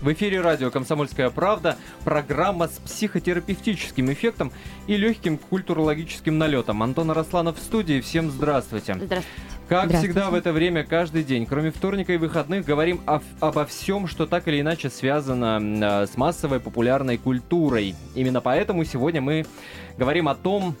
[0.00, 4.52] В эфире радио «Комсомольская правда» программа с психотерапевтическим эффектом
[4.86, 6.84] и легким культурологическим налетом.
[6.84, 8.00] Антон Арасланов в студии.
[8.00, 8.94] Всем здравствуйте.
[8.94, 9.26] Здравствуйте.
[9.68, 14.06] Как всегда в это время, каждый день, кроме вторника и выходных, говорим о, обо всем,
[14.06, 17.96] что так или иначе связано э, с массовой популярной культурой.
[18.14, 19.46] Именно поэтому сегодня мы
[19.98, 20.76] говорим о том,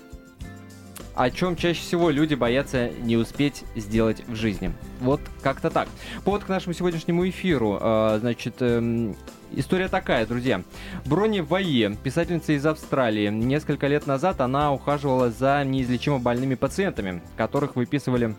[1.18, 4.72] о чем чаще всего люди боятся не успеть сделать в жизни.
[5.00, 5.88] Вот как-то так.
[6.24, 7.76] Повод к нашему сегодняшнему эфиру.
[7.80, 9.12] Э, значит, э,
[9.52, 10.62] История такая, друзья.
[11.06, 13.28] Брони Вае, писательница из Австралии.
[13.28, 18.34] Несколько лет назад она ухаживала за неизлечимо больными пациентами, которых выписывали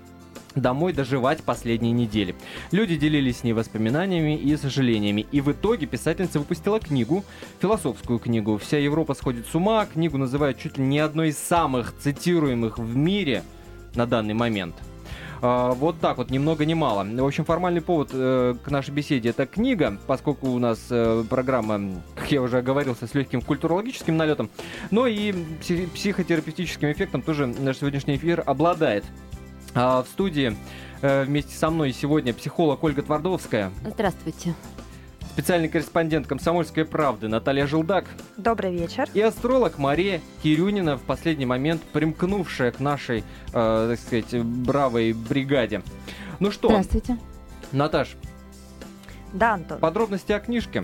[0.56, 2.36] домой доживать последние недели.
[2.72, 5.26] Люди делились с ней воспоминаниями и сожалениями.
[5.32, 7.24] И в итоге писательница выпустила книгу,
[7.60, 8.58] философскую книгу.
[8.58, 9.86] Вся Европа сходит с ума.
[9.86, 13.44] Книгу называют чуть ли не одной из самых цитируемых в мире
[13.96, 14.76] на данный момент.
[15.42, 17.06] Uh, вот так вот, ни много ни мало.
[17.06, 22.02] В общем, формальный повод uh, к нашей беседе это книга, поскольку у нас uh, программа,
[22.16, 24.50] как я уже оговорился, с легким культурологическим налетом,
[24.92, 29.06] но и псих- психотерапевтическим эффектом тоже наш сегодняшний эфир обладает.
[29.82, 30.58] А, в студии
[31.02, 33.72] э, вместе со мной сегодня психолог Ольга Твардовская.
[33.86, 34.54] Здравствуйте.
[35.32, 38.04] Специальный корреспондент «Комсомольской правды» Наталья Желдак.
[38.36, 39.08] Добрый вечер.
[39.14, 45.82] И астролог Мария Кирюнина, в последний момент примкнувшая к нашей, э, так сказать, бравой бригаде.
[46.42, 46.68] Ну что?
[46.68, 47.18] Здравствуйте.
[47.72, 48.18] Наташ.
[49.32, 49.80] Да, Антон.
[49.80, 50.84] Подробности о книжке.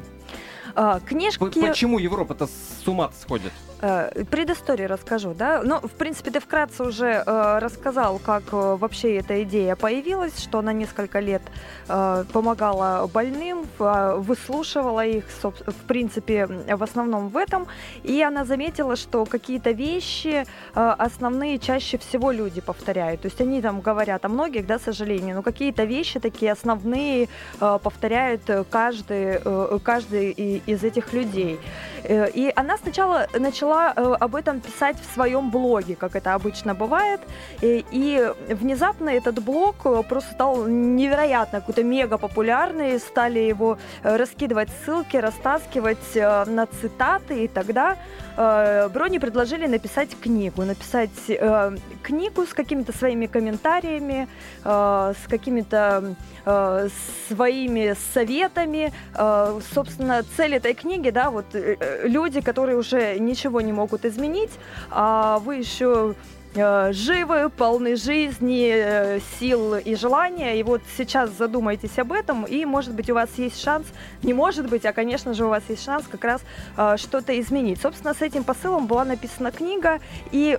[0.73, 1.43] А, книжки...
[1.43, 3.52] Почему Европа-то с ума сходит?
[3.88, 5.61] Э, предысторию расскажу, да.
[5.64, 10.58] Ну, в принципе, ты вкратце уже э, рассказал, как э, вообще эта идея появилась, что
[10.59, 11.44] она несколько лет
[11.88, 17.67] э, помогала больным, э, выслушивала их, в принципе, в основном в этом.
[18.02, 23.22] И она заметила, что какие-то вещи э, основные чаще всего люди повторяют.
[23.22, 27.27] То есть они там говорят о многих, да, к сожалению, но какие-то вещи такие основные
[27.61, 31.59] э, повторяет каждый, э, каждый из этих людей.
[32.03, 36.33] Э, и она сначала начала начала э, об этом писать в своем блоге, как это
[36.33, 37.21] обычно бывает.
[37.61, 42.99] И, и внезапно этот блог э, просто стал невероятно какой-то мега популярный.
[42.99, 47.43] Стали его э, раскидывать ссылки, растаскивать э, на цитаты.
[47.43, 47.97] И тогда
[48.37, 50.64] э, Брони предложили написать книгу.
[50.64, 54.27] Написать э, книгу с какими-то своими комментариями,
[54.64, 56.15] э, с какими-то
[56.45, 56.89] э,
[57.27, 58.91] своими советами.
[59.15, 63.73] Э, собственно, цель этой книги, да, вот э, э люди, которые уже ничего ничего не
[63.73, 64.52] могут изменить,
[64.92, 66.16] а вы еще
[66.55, 70.60] э, живы, полны жизни, э, сил и желания.
[70.60, 73.86] И вот сейчас задумайтесь об этом, и, может быть, у вас есть шанс,
[74.23, 76.42] не может быть, а, конечно же, у вас есть шанс как раз
[76.77, 77.82] э, что-то изменить.
[77.82, 79.99] Собственно, с этим посылом была написана книга,
[80.32, 80.58] и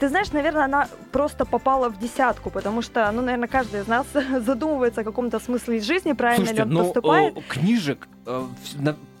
[0.00, 4.06] ты знаешь, наверное, она просто попала в десятку, потому что, ну, наверное, каждый из нас
[4.46, 7.34] задумывается о каком-то смысле жизни, правильно Слушайте, ли он но, поступает.
[7.48, 8.46] книжек э,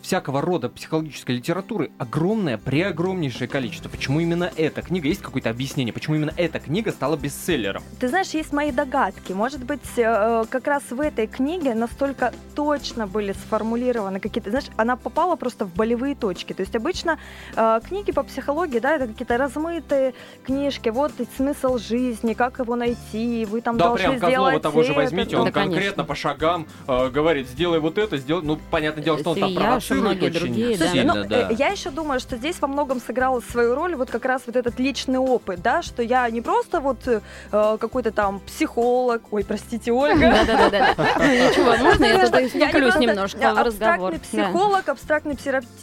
[0.08, 3.90] всякого рода психологической литературы огромное, преогромнейшее количество.
[3.90, 5.06] Почему именно эта книга?
[5.06, 7.82] Есть какое-то объяснение, почему именно эта книга стала бестселлером?
[8.00, 9.32] Ты знаешь, есть мои догадки.
[9.32, 14.48] Может быть, э, как раз в этой книге настолько точно были сформулированы какие-то...
[14.48, 16.54] Знаешь, она попала просто в болевые точки.
[16.54, 17.18] То есть обычно
[17.54, 20.88] э, книги по психологии, да, это какие-то размытые книжки.
[20.88, 24.94] Вот смысл жизни, как его найти, вы там да, должны прям сделать Козлова того же
[24.94, 26.04] возьмите, он да, конкретно конечно.
[26.04, 28.42] по шагам э, говорит, сделай вот это, сделай...
[28.42, 30.88] Ну, понятное дело, что он там Свияж и провоцирует многие другие, да.
[30.88, 31.50] сильно, ну, да.
[31.50, 34.56] э, Я еще думаю, что здесь во многом сыграл свою роль вот как раз вот
[34.56, 37.20] этот личный опыт, да, что я не просто вот э,
[37.50, 40.32] какой-то там психолог, ой, простите, Ольга.
[40.46, 40.88] Да-да-да.
[41.18, 44.14] Ничего, можно я не вклюсь немножко в разговор?
[44.14, 45.38] Абстрактный психолог, абстрактный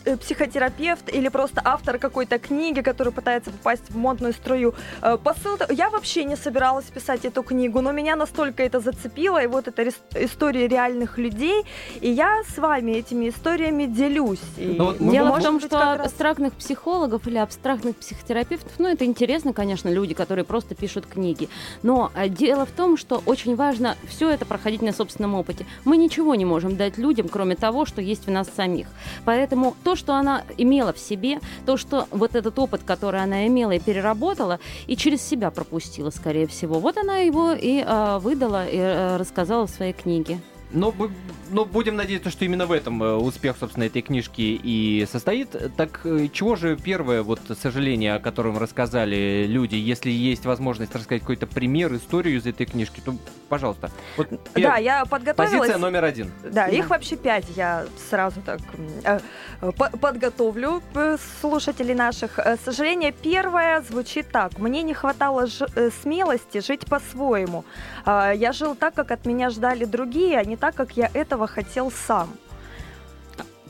[0.06, 4.74] э, психотерапевт или просто автор какой-то книги, который пытается попасть в модную струю.
[5.02, 5.58] Э, Посыл...
[5.70, 9.90] Я вообще не собиралась писать эту книгу, но меня настолько это зацепило, и вот это
[10.16, 11.66] истории реальных людей,
[12.02, 14.05] и я с вами этими историями делюсь.
[14.58, 19.06] И, Ну вот Дело в том, что раз- абстрактных психологов или абстрактных психотерапевтов, ну, это
[19.06, 21.50] интересно, конечно, люди, которые просто пишут книги.
[21.84, 25.66] Но а, дело в том, что очень важно все это проходить на собственном опыте.
[25.84, 28.88] Мы ничего не можем дать людям, кроме того, что есть в нас самих.
[29.26, 33.72] Поэтому то, что она имела в себе, то, что вот этот опыт, который она имела
[33.72, 38.78] и переработала, и через себя пропустила, скорее всего, вот она его и а, выдала, и
[38.80, 40.40] а, рассказала в своей книге.
[40.72, 41.12] Но, мы-
[41.50, 45.56] но будем надеяться, что именно в этом э, успех, собственно, этой книжки и состоит.
[45.78, 51.22] Так э, чего же первое вот сожаление, о котором рассказали люди, если есть возможность рассказать
[51.22, 53.16] какой-то пример, историю из этой книжки, то,
[53.50, 53.92] пожалуйста.
[54.18, 55.60] Вот пер- Да, я подготовилась.
[55.60, 56.32] Позиция номер один.
[56.44, 57.46] Да, их вообще пять.
[57.56, 58.60] Я сразу так
[59.04, 59.20] э,
[59.78, 62.40] по- подготовлю э, слушателей наших.
[62.40, 64.58] Э, Сожаление первое звучит так.
[64.60, 67.64] Мне не хватало ж- э, смелости жить по-своему.
[68.06, 71.48] А, Я жил так, как от меня ждали другие, а не так, как я этого
[71.48, 72.30] хотел сам.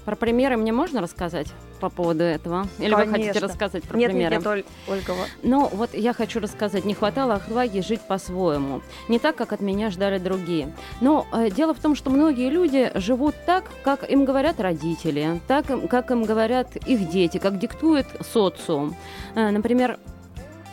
[0.06, 1.48] Про примеры мне можно рассказать
[1.80, 2.68] по поводу этого?
[2.78, 3.48] Или вы хотите Конечно.
[3.48, 4.36] рассказать про Нет, примеры?
[4.36, 5.14] нет, нет, Оль- Ольга.
[5.42, 8.82] Ну, вот я хочу рассказать, не хватало отваги жить по-своему.
[9.10, 10.72] Не так, как от меня ждали другие.
[11.02, 15.66] Но э, дело в том, что многие люди живут так, как им говорят родители, так,
[15.90, 18.96] как им говорят их дети, как диктует социум.
[19.34, 19.98] Э, например,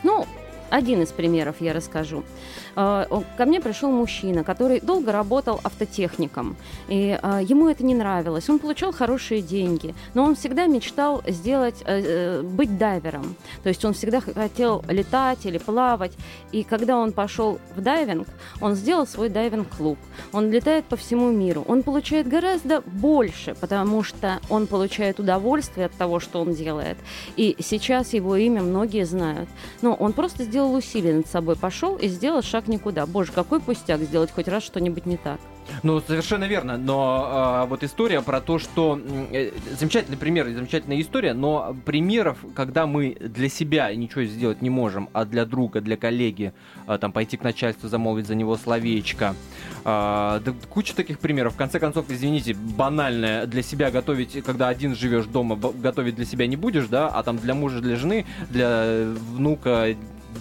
[0.03, 0.27] ну,
[0.69, 2.23] один из примеров я расскажу.
[2.77, 3.05] Э,
[3.37, 6.57] Ко мне пришел мужчина, который долго работал автотехником,
[6.89, 8.49] и э, ему это не нравилось.
[8.49, 13.37] Он получал хорошие деньги, но он всегда мечтал сделать, э, быть дайвером.
[13.63, 16.13] То есть он всегда хотел летать или плавать.
[16.53, 18.29] И когда он пошел в дайвинг,
[18.61, 19.99] он сделал свой дайвинг-клуб.
[20.33, 21.65] Он летает по всему миру.
[21.69, 26.97] Он получает гораздо больше, потому что он получает удовольствие от того, что он делает.
[27.37, 29.49] И сейчас его имя многие знают.
[29.83, 33.07] Но он просто сделал усилие над собой, пошел и сделал шаг никуда.
[33.07, 35.41] Боже, какой пустяк сделать хоть раз что-нибудь не так.
[35.83, 36.77] Ну, совершенно верно.
[36.77, 39.01] Но а, вот история про то, что...
[39.33, 45.09] э, замечательный пример замечательная история, но примеров, когда мы для себя ничего сделать не можем,
[45.13, 46.53] а для друга, для коллеги,
[46.87, 49.35] а, там, пойти к начальству, замолвить за него словечко.
[49.85, 51.55] а, да куча таких примеров.
[51.55, 56.47] В конце концов, извините, банальное для себя готовить, когда один живешь дома, готовить для себя
[56.47, 59.95] не будешь, да, а там для мужа, для жены, для внука,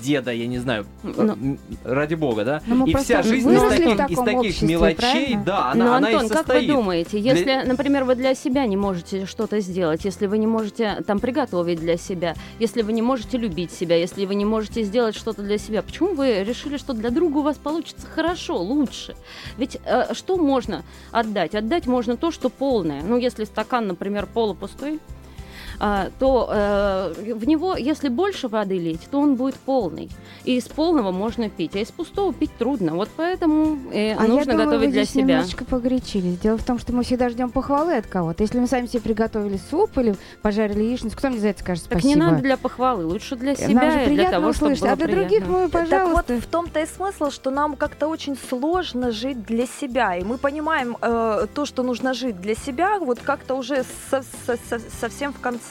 [0.04, 1.34] деда, я не знаю, Ну.
[1.34, 2.62] м, ради бога, да?
[2.68, 5.44] Но мы и вся жизнь из таких, из таких обществе, мелочей, правильно?
[5.46, 6.68] да, она, Но, она Антон, и как вы состоит.
[6.70, 11.20] думаете, если, например, вы для себя не можете что-то сделать, если вы не можете там
[11.20, 15.42] приготовить для себя, если вы не можете любить себя, если вы не можете сделать что-то
[15.42, 19.16] для себя, почему вы решили, что для друга у вас получится хорошо, лучше?
[19.58, 21.56] Ведь э, что можно отдать?
[21.56, 23.02] Отдать можно то, что полное.
[23.04, 25.00] Ну, если стакан, например, полупустой,
[26.20, 30.10] то э, в него, если больше воды лить, то он будет полный.
[30.44, 32.94] И из полного можно пить, а из пустого пить трудно.
[32.96, 35.24] Вот поэтому э, А нужно я думаю, готовить вы для здесь себя.
[35.36, 36.38] немножечко погорячились.
[36.40, 38.44] Дело в том, что мы всегда ждем похвалы от кого-то.
[38.44, 42.00] Если мы сами себе приготовили суп или пожарили яичницу, кто мне за это скажет Так
[42.00, 42.10] спасибо?
[42.10, 44.82] не надо для похвалы, лучше для Нам же себя и для приятно того, чтобы услышать.
[44.84, 45.54] было А для других приятно.
[45.58, 46.34] мы, Так пожалуйста.
[46.34, 50.16] вот, в том-то и смысл, что нам как-то очень сложно жить для себя.
[50.16, 54.58] И мы понимаем э, то, что нужно жить для себя, вот как-то уже со- со-
[54.70, 55.71] со- совсем в конце.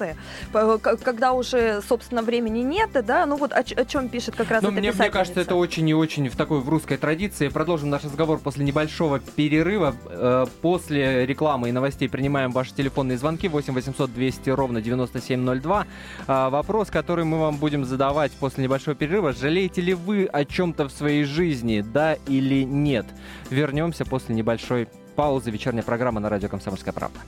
[0.53, 4.51] П- к- Когда уже, собственно, времени нет, да, ну вот о, о чем пишет как
[4.51, 7.49] раз Ну, эта мне, мне кажется, это очень и очень в такой в русской традиции.
[7.49, 9.95] Продолжим наш разговор после небольшого перерыва.
[10.07, 15.87] Э, После рекламы и новостей принимаем ваши телефонные звонки 8 800 200 ровно 9702.
[16.27, 19.33] А, Вопрос, который мы вам будем задавать после небольшого перерыва.
[19.33, 23.07] Жалеете ли вы о чем-то в своей жизни, да или нет?
[23.51, 25.51] Вернемся после небольшой паузы.
[25.51, 27.19] Вечерняя программа на радио «Комсомольская правда».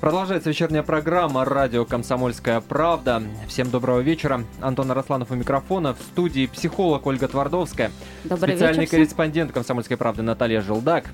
[0.00, 3.20] Продолжается вечерняя программа «Радио Комсомольская правда».
[3.48, 4.44] Всем доброго вечера.
[4.60, 5.92] Антон Арасланов у микрофона.
[5.92, 7.90] В студии психолог Ольга Твардовская,
[8.22, 11.06] Добрый специальный вечер корреспондент «Комсомольской правды» Наталья Желдак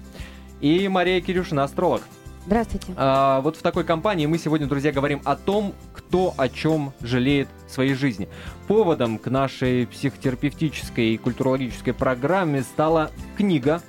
[0.61, 2.03] и Мария Кирюшина, астролог.
[2.45, 2.93] Здравствуйте.
[2.99, 7.49] А, вот в такой компании мы сегодня, друзья, говорим о том, кто о чем жалеет
[7.67, 8.29] в своей жизни.
[8.69, 13.81] Поводом к нашей психотерапевтической и культурологической программе стала книга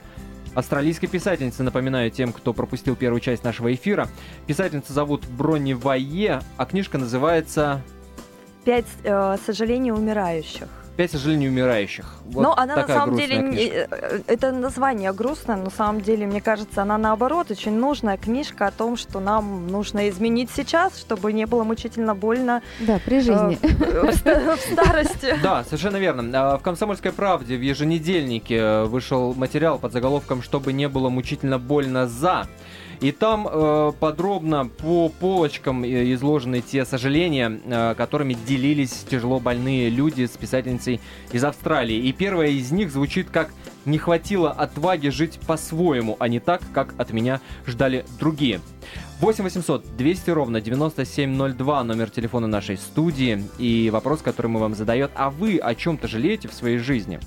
[0.55, 4.07] австралийской писательницы, напоминаю тем, кто пропустил первую часть нашего эфира.
[4.47, 7.81] Писательницу зовут Бронни Вайе, а книжка называется
[8.63, 10.67] Пять э, сожалений умирающих.
[10.95, 12.05] «Пять сожалений умирающих».
[12.25, 13.87] Вот Но она на самом деле, книжка.
[13.91, 18.67] э, это название грустное, но на самом деле, мне кажется, она наоборот очень нужная книжка
[18.67, 23.57] о том, что нам нужно изменить сейчас, чтобы не было мучительно больно Да, при жизни.
[23.61, 25.35] э, в ста- в старости.
[25.43, 26.53] Да, совершенно верно.
[26.53, 31.59] А, В «Комсомольской правде» в еженедельнике э, вышел материал под заголовком «Чтобы не было мучительно
[31.59, 32.47] больно за».
[33.01, 39.89] И там э, подробно по полочкам э, изложены те сожаления, э, которыми делились тяжело больные
[39.89, 41.97] люди с писательницей из Австралии.
[41.97, 43.51] И первая из них звучит как
[43.85, 48.61] «Не хватило отваги жить по-своему, а не так, как от меня ждали другие».
[49.19, 53.43] 8 800 200 ровно 9702 номер телефона нашей студии.
[53.57, 57.19] И вопрос, который мы вам задает, а вы о чем-то жалеете в своей жизни?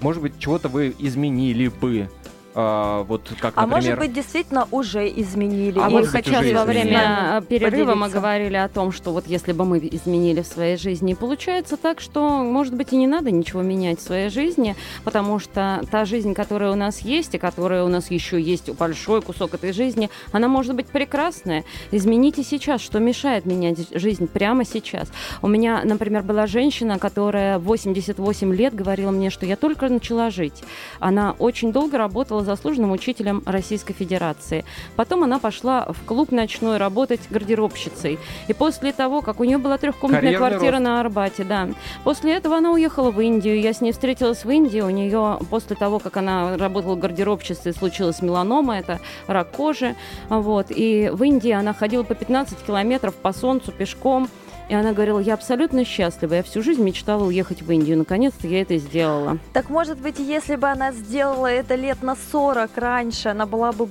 [0.00, 2.08] Может быть, чего-то вы изменили бы?
[2.54, 3.96] А, вот как, А например...
[3.96, 5.78] может быть, действительно уже изменили.
[5.78, 9.64] А И быть, сейчас во время перерыва мы говорили о том, что вот если бы
[9.64, 14.00] мы изменили в своей жизни, получается так, что, может быть, и не надо ничего менять
[14.00, 18.10] в своей жизни, потому что та жизнь, которая у нас есть, и которая у нас
[18.10, 21.64] еще есть большой кусок этой жизни, она может быть прекрасная.
[21.92, 25.08] Измените сейчас, что мешает менять жизнь прямо сейчас.
[25.40, 30.30] У меня, например, была женщина, которая в 88 лет говорила мне, что я только начала
[30.30, 30.64] жить.
[30.98, 34.64] Она очень долго работала стала заслуженным учителем Российской Федерации.
[34.96, 38.18] Потом она пошла в клуб ночной работать гардеробщицей.
[38.48, 40.84] И после того, как у нее была трехкомнатная Карьерный квартира рост.
[40.84, 41.68] на Арбате, да.
[42.04, 43.60] После этого она уехала в Индию.
[43.60, 44.80] Я с ней встретилась в Индии.
[44.80, 49.94] У нее после того, как она работала гардеробщицей, случилась меланома, это рак кожи.
[50.28, 50.66] Вот.
[50.70, 54.28] И в Индии она ходила по 15 километров по солнцу пешком.
[54.70, 56.34] И она говорила, я абсолютно счастлива.
[56.34, 57.98] Я всю жизнь мечтала уехать в Индию.
[57.98, 59.38] Наконец-то я это сделала.
[59.52, 63.88] Так может быть, если бы она сделала это лет на 40 раньше, она была бы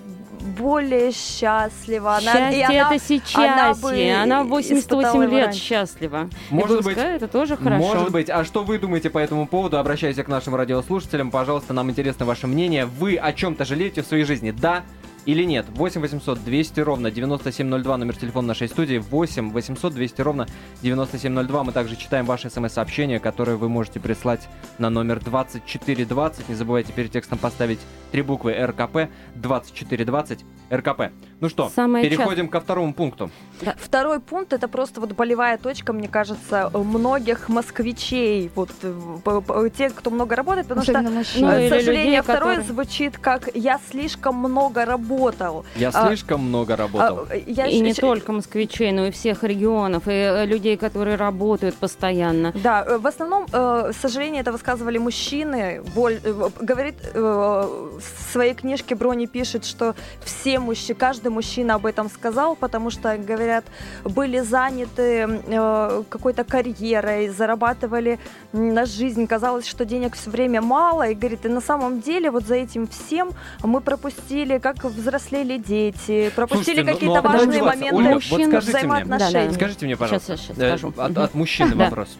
[0.58, 2.16] более счастлива.
[2.16, 3.36] Она, и Счастье она- это сейчас.
[3.36, 3.90] она бы
[4.24, 5.60] Она 88 испытала его лет раньше.
[5.60, 6.30] счастлива.
[6.50, 7.86] Может быть, это тоже хорошо.
[7.86, 8.30] Может быть.
[8.30, 9.78] А что вы думаете по этому поводу?
[9.80, 11.30] Обращайся к нашим радиослушателям.
[11.30, 12.86] Пожалуйста, нам интересно ваше мнение.
[12.86, 14.52] Вы о чем-то жалеете в своей жизни?
[14.52, 14.84] Да
[15.26, 15.66] или нет?
[15.70, 18.98] 8 800 200 ровно 9702, номер телефона нашей студии.
[18.98, 20.48] 8 800 200 ровно
[20.82, 21.64] 9702.
[21.64, 24.48] Мы также читаем ваши смс-сообщения, которые вы можете прислать
[24.78, 26.50] на номер 2420.
[26.50, 27.80] Не забывайте перед текстом поставить
[28.12, 31.02] три буквы РКП 2420 РКП.
[31.42, 33.32] Ну что, Самое переходим ко второму пункту.
[33.78, 38.94] Второй пункт это просто вот болевая точка, мне кажется, многих москвичей, вот э,
[39.24, 41.46] п- п- те, кто много работает, потому что, Особенно мужчин.
[41.46, 45.66] Ну, э, или к сожалению, людей, второй которые- звучит как «я слишком много работал».
[45.76, 47.28] Я А, слишком много работал.
[47.30, 51.76] А, я и не только москвичей, но и всех регионов, и э, людей, которые работают
[51.76, 52.52] постоянно.
[52.64, 55.82] Да, э, в основном, э, к сожалению, это высказывали мужчины.
[55.96, 61.86] Боль, э, говорит, э, в своей книжке Брони пишет, что все мужчины, каждый мужчина об
[61.86, 63.66] этом сказал, потому что, говорят,
[64.04, 68.20] были заняты э, какой-то карьерой, зарабатывали
[68.54, 69.28] на жизнь.
[69.28, 71.10] Казалось, что денег все время мало.
[71.10, 73.32] И говорит, и на самом деле вот за этим всем
[73.64, 78.50] мы пропустили, как взрослели дети, пропустили Слушайте, ну- какие-то ну, важные моменты Оля, вот Мужчин
[78.50, 79.34] скажите мне, взаимоотношений.
[79.34, 79.54] Да, да.
[79.54, 80.94] Скажите мне, пожалуйста, Сейчас, сейчас э, скажу.
[80.98, 81.22] от, Мгм.
[81.22, 82.18] от мужчины вопрос.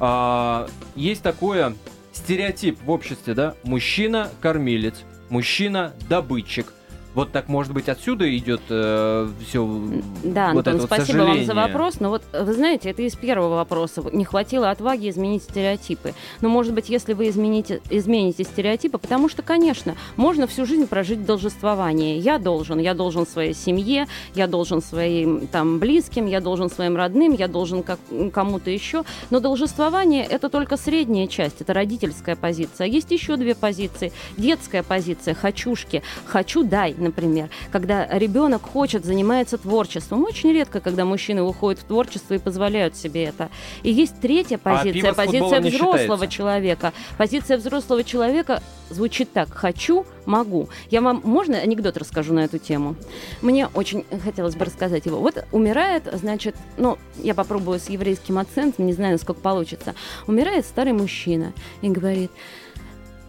[0.00, 1.74] А, есть такое
[2.12, 3.54] стереотип в обществе, да?
[3.62, 4.94] Мужчина кормилец,
[5.28, 6.72] мужчина добытчик.
[7.16, 9.80] Вот так, может быть, отсюда идет все
[10.22, 11.54] Да, вот Антон, это вот спасибо вам за сожаление.
[11.54, 11.98] вопрос.
[11.98, 14.02] Но вот, э, вы знаете, это из первого вопроса.
[14.12, 16.12] Не хватило отваги изменить стереотипы.
[16.42, 21.20] Но, может быть, если вы измените, измените стереотипы, потому что, конечно, можно всю жизнь прожить
[21.20, 22.18] в должествовании.
[22.18, 27.32] Я должен, я должен своей семье, я должен своим там близким, я должен своим родным,
[27.32, 27.98] я должен как,
[28.34, 29.04] кому-то еще.
[29.30, 32.84] Но должествование– это только средняя часть, это родительская позиция.
[32.84, 34.12] А есть еще две позиции.
[34.36, 36.02] Детская позиция, хочушки.
[36.26, 37.48] Хочу, дай, например.
[37.72, 40.24] Когда ребенок хочет, занимается творчеством.
[40.24, 43.48] Очень редко, когда мужчины уходят в творчество и позволяют себе это.
[43.82, 46.92] И есть третья А позиция, с позиция взрослого человека.
[47.18, 49.52] Позиция взрослого человека звучит так.
[49.52, 50.68] Хочу, могу.
[50.90, 52.96] Я вам, можно анекдот расскажу на эту тему?
[53.42, 55.18] Мне очень хотелось бы рассказать его.
[55.18, 59.94] Вот умирает, значит, ну, я попробую с еврейским акцентом, не знаю, насколько получится.
[60.26, 62.30] Умирает старый мужчина и говорит,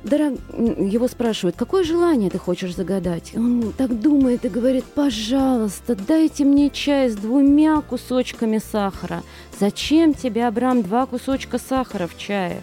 [0.03, 0.33] Дорог...
[0.57, 3.33] Его спрашивают, какое желание ты хочешь загадать?
[3.35, 9.23] Он так думает и говорит, пожалуйста, дайте мне чай с двумя кусочками сахара.
[9.59, 12.61] Зачем тебе, Абрам, два кусочка сахара в чае?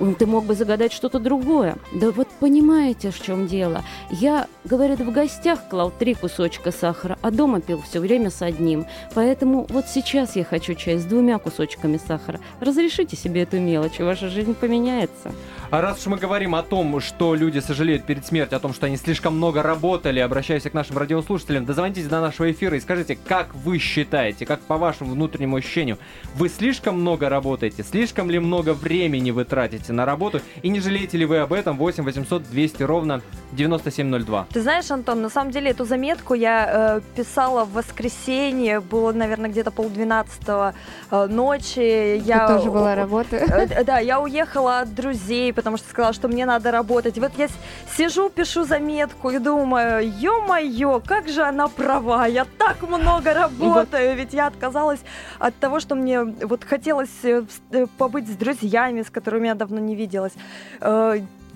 [0.00, 1.76] «М, Ты мог бы загадать что-то другое.
[1.94, 3.84] Да вот понимаете, в чем дело.
[4.10, 8.86] Я, говорят, в гостях клал три кусочка сахара, а дома пил все время с одним.
[9.14, 12.40] Поэтому вот сейчас я хочу чай с двумя кусочками сахара.
[12.60, 15.32] Разрешите себе эту мелочь, и ваша жизнь поменяется.
[15.74, 18.86] А раз уж мы говорим о том, что люди сожалеют перед смертью, о том, что
[18.86, 23.52] они слишком много работали, обращаюсь к нашим радиослушателям, дозвонитесь до нашего эфира и скажите, как
[23.56, 25.98] вы считаете, как по вашему внутреннему ощущению,
[26.36, 31.18] вы слишком много работаете, слишком ли много времени вы тратите на работу, и не жалеете
[31.18, 34.46] ли вы об этом 8 800 200 ровно 9702.
[34.52, 39.50] Ты знаешь, Антон, на самом деле эту заметку я э, писала в воскресенье, было, наверное,
[39.50, 40.74] где-то полдвенадцатого
[41.10, 42.18] э, ночи.
[42.18, 43.36] Я Тут тоже была работа.
[43.36, 47.18] Э, Да, я уехала от друзей, потому что сказала, что мне надо работать.
[47.18, 47.48] Вот я
[47.96, 54.34] сижу, пишу заметку и думаю, ё-моё, как же она права, я так много работаю, ведь
[54.34, 55.00] я отказалась
[55.38, 59.80] от того, что мне вот хотелось э, э, побыть с друзьями, с которыми я давно
[59.80, 60.34] не виделась.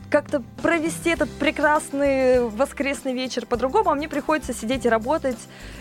[0.08, 5.36] Э, как-то провести этот прекрасный воскресный вечер по-другому, а мне приходится сидеть и работать,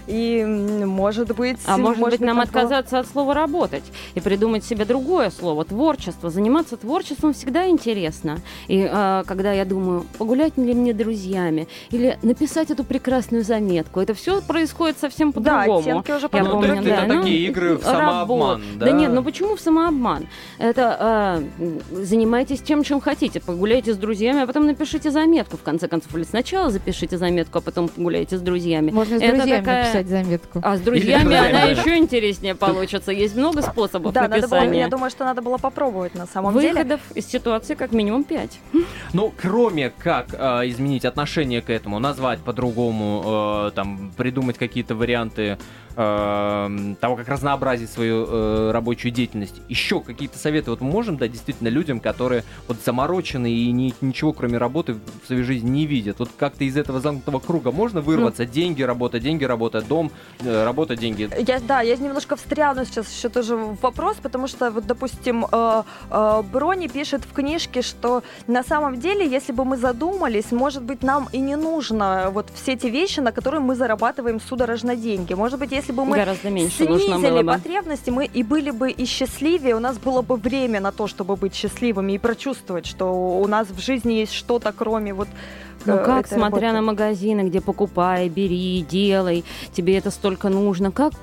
[0.08, 1.58] и, может быть...
[1.66, 3.84] А может, быть, нам было- отказаться от слова работать
[4.16, 6.30] и придумать себе другое слово творчество.
[6.30, 8.40] Заниматься творчеством всегда интересно.
[8.68, 14.14] И а, когда я думаю, погулять ли мне друзьями или написать эту прекрасную заметку, это
[14.14, 15.80] все происходит совсем Да, по-другому.
[15.80, 16.62] оттенки уже по-другому.
[16.62, 18.86] Ну, помню, это да, ну, такие игры в самообман, да?
[18.86, 20.28] Да нет, ну почему в самообман?
[20.58, 23.40] Это м, занимайтесь тем, чем хотите.
[23.40, 26.16] Погуляйте с друзьями друзьями, а потом напишите заметку, в конце концов.
[26.16, 28.90] Или сначала запишите заметку, а потом гуляйте с друзьями.
[28.92, 30.60] Можно с Это друзьями такая- написать заметку.
[30.64, 33.12] А с друзьями она еще интереснее получится.
[33.12, 34.80] Есть много способов Да, надо было, написания.
[34.80, 36.74] я думаю, что надо было попробовать на самом деле.
[36.74, 38.60] Выходов из ситуации как минимум пять.
[39.14, 45.58] Ну, кроме как э, изменить отношение к этому, назвать по-другому, э, там, придумать какие-то варианты
[45.98, 51.32] э, того, как разнообразить свою э, рабочую деятельность, еще какие-то советы вот мы можем дать
[51.32, 56.20] действительно людям, которые вот заморочены и ни- ничего, кроме работы, в своей жизни не видят.
[56.20, 58.46] Вот как-то из этого замкнутого круга можно вырваться?
[58.46, 61.30] Деньги, работа, деньги, работа, дом, э, работа, деньги.
[61.48, 65.84] Я, да, я немножко встряну сейчас еще тоже в вопрос, потому что, вот, допустим, э,
[66.12, 71.04] э, Брони пишет в книжке, что на самом деле, если бы мы задумались, может быть,
[71.04, 75.34] нам и не нужно вот все те вещи, на которые мы зарабатываем судорожно деньги.
[75.34, 77.54] Может быть, если бы мы Гораздо меньше снизили бы.
[77.54, 81.36] потребности, мы и были бы и счастливее, у нас было бы время на то, чтобы
[81.36, 85.28] быть счастливыми и прочувствовать, что у нас в жизни есть что-то, кроме вот
[85.86, 86.74] Ну э, как, смотря работы.
[86.74, 89.44] на магазины, где покупай, бери, делай,
[89.74, 91.14] тебе это столько нужно, как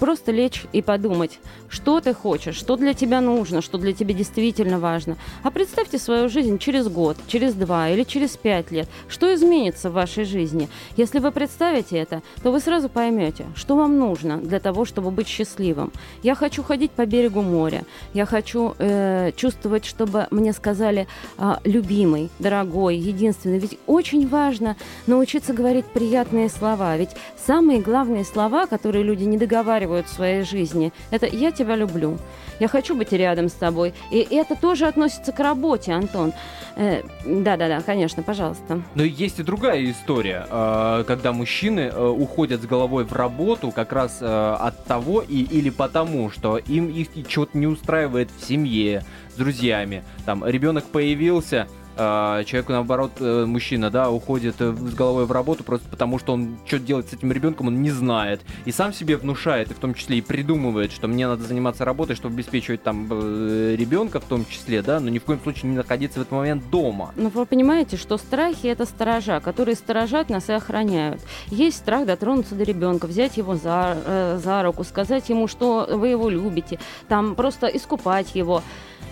[0.00, 4.78] просто лечь и подумать, что ты хочешь, что для тебя нужно, что для тебя действительно
[4.78, 5.16] важно.
[5.42, 8.88] А представьте свою жизнь через год, через два или через пять лет.
[9.08, 10.68] Что изменится в вашей жизни?
[10.96, 15.28] Если вы представите это, то вы сразу поймете, что вам нужно для того, чтобы быть
[15.28, 15.92] счастливым.
[16.22, 17.84] Я хочу ходить по берегу моря.
[18.14, 21.06] Я хочу э, чувствовать, чтобы мне сказали
[21.38, 23.58] а, любимый, дорогой, единственный.
[23.58, 26.96] Ведь очень важно научиться говорить приятные слова.
[26.96, 32.18] Ведь самые главные слова, которые люди не договаривают в своей жизни, это «я тебя люблю»,
[32.58, 33.94] «я хочу быть рядом с тобой».
[34.10, 36.32] И это тоже относится к работе, Антон.
[36.76, 38.82] Э, Да-да-да, конечно, пожалуйста.
[38.94, 43.92] Но есть и другая история, э, когда мужчины э, уходят с головой в работу как
[43.92, 49.04] раз э, от того и, или потому, что им их что-то не устраивает в семье,
[49.34, 50.02] с друзьями.
[50.24, 55.64] Там ребенок появился, э, человек, наоборот, э, мужчина, да, уходит э, с головой в работу
[55.64, 58.40] просто потому, что он что делать с этим ребенком, он не знает.
[58.64, 62.16] И сам себе внушает, и в том числе и придумывает, что мне надо заниматься работой,
[62.16, 65.76] чтобы обеспечивать там э, ребенка в том числе, да, но ни в коем случае не
[65.76, 67.12] находиться в этот момент дома.
[67.16, 71.20] Но вы понимаете, что страхи это сторожа, которые сторожат нас и охраняют.
[71.48, 76.08] Есть страх дотронуться до ребенка, взять его за, э, за руку, сказать ему, что вы
[76.08, 78.62] его любите, там просто искупать его.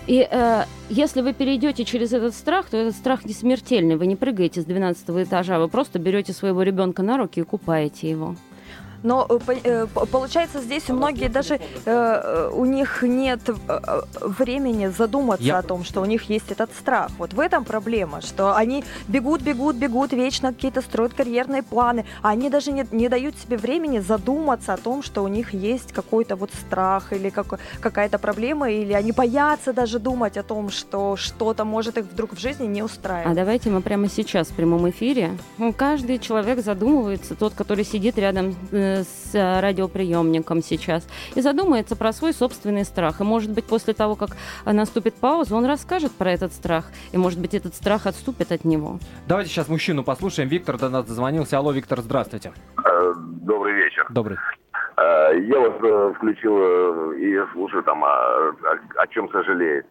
[0.07, 3.95] И э, если вы перейдете через этот страх, то этот страх не смертельный.
[3.95, 8.09] Вы не прыгаете с 12 этажа, вы просто берете своего ребенка на руки и купаете
[8.09, 8.35] его.
[9.03, 13.39] Но э, по- э, получается, здесь у многие даже э, у них нет
[14.21, 17.09] времени задуматься Я- о том, что у них есть этот страх.
[17.17, 22.29] Вот в этом проблема, что они бегут, бегут, бегут, вечно какие-то строят карьерные планы, а
[22.29, 26.35] они даже не, не дают себе времени задуматься о том, что у них есть какой-то
[26.35, 31.65] вот страх или какой- какая-то проблема, или они боятся даже думать о том, что что-то
[31.65, 33.35] может их вдруг в жизни не А устраивать.
[33.35, 35.31] давайте мы прямо сейчас в прямом эфире.
[35.57, 41.95] Ну, каждый человек задумывается, тот, который сидит рядом э, с э, радиоприемником сейчас, и задумается
[41.95, 43.21] про свой собственный страх.
[43.21, 44.29] И, может быть, после того, как
[44.65, 48.65] э, наступит пауза, он расскажет про этот страх, и, может быть, этот страх отступит от
[48.65, 48.99] него.
[49.27, 50.49] Давайте сейчас мужчину послушаем.
[50.49, 51.57] Виктор до нас дозвонился.
[51.57, 52.51] Алло, Виктор, здравствуйте.
[52.85, 54.05] Э, Добрый вечер.
[54.09, 54.37] Добрый.
[54.97, 58.53] Я э, включил и слушаю там, о, о-
[59.01, 59.85] о чем сожалеет.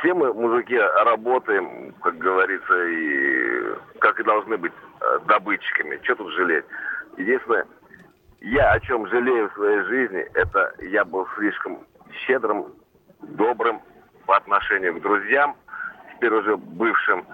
[0.00, 4.72] Все мы, мужики, работаем, как говорится, и как и должны быть
[5.28, 5.98] добытчиками.
[6.02, 6.64] Что тут жалеть?
[7.16, 7.66] Единственное,
[8.42, 11.86] я о чем жалею в своей жизни, это я был слишком
[12.26, 12.66] щедрым,
[13.20, 13.80] добрым
[14.26, 15.56] по отношению к друзьям,
[16.14, 17.24] теперь уже бывшим,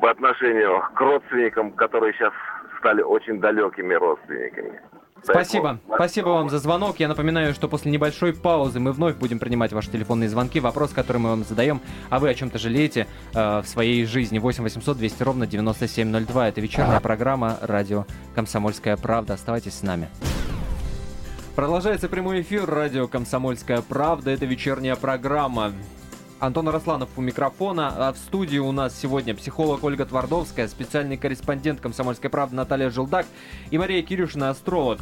[0.00, 2.32] по отношению к родственникам, которые сейчас
[2.78, 4.80] стали очень далекими родственниками.
[5.22, 5.78] Спасибо.
[5.94, 6.98] Спасибо вам за звонок.
[6.98, 10.58] Я напоминаю, что после небольшой паузы мы вновь будем принимать ваши телефонные звонки.
[10.60, 11.80] Вопрос, который мы вам задаем,
[12.10, 14.38] а вы о чем-то жалеете э, в своей жизни?
[14.38, 16.48] 8 800 200 ровно 9702.
[16.48, 19.34] Это вечерняя программа радио «Комсомольская правда».
[19.34, 20.08] Оставайтесь с нами.
[21.54, 24.30] Продолжается прямой эфир радио «Комсомольская правда».
[24.30, 25.72] Это вечерняя программа.
[26.42, 31.80] Антон Росланов у микрофона, а в студии у нас сегодня психолог Ольга Твардовская, специальный корреспондент
[31.80, 33.26] «Комсомольской правды» Наталья Желдак
[33.70, 34.98] и Мария Кирюшина, астролог.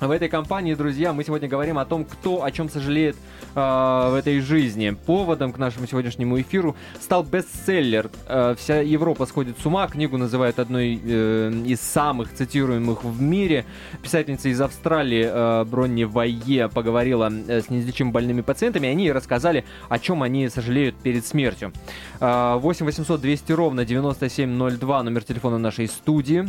[0.00, 3.16] В этой компании, друзья, мы сегодня говорим о том, кто о чем сожалеет
[3.54, 4.96] э, в этой жизни.
[5.04, 8.10] Поводом к нашему сегодняшнему эфиру стал бестселлер.
[8.26, 9.86] Э, вся Европа сходит с ума.
[9.88, 13.66] Книгу называют одной э, из самых цитируемых в мире.
[14.02, 18.86] Писательница из Австралии э, Бронни Вайе поговорила э, с неизлечимо больными пациентами.
[18.86, 21.74] и Они ей рассказали, о чем они сожалеют перед смертью.
[22.20, 26.48] Э, 8 800 200 ровно 9702 номер телефона нашей студии.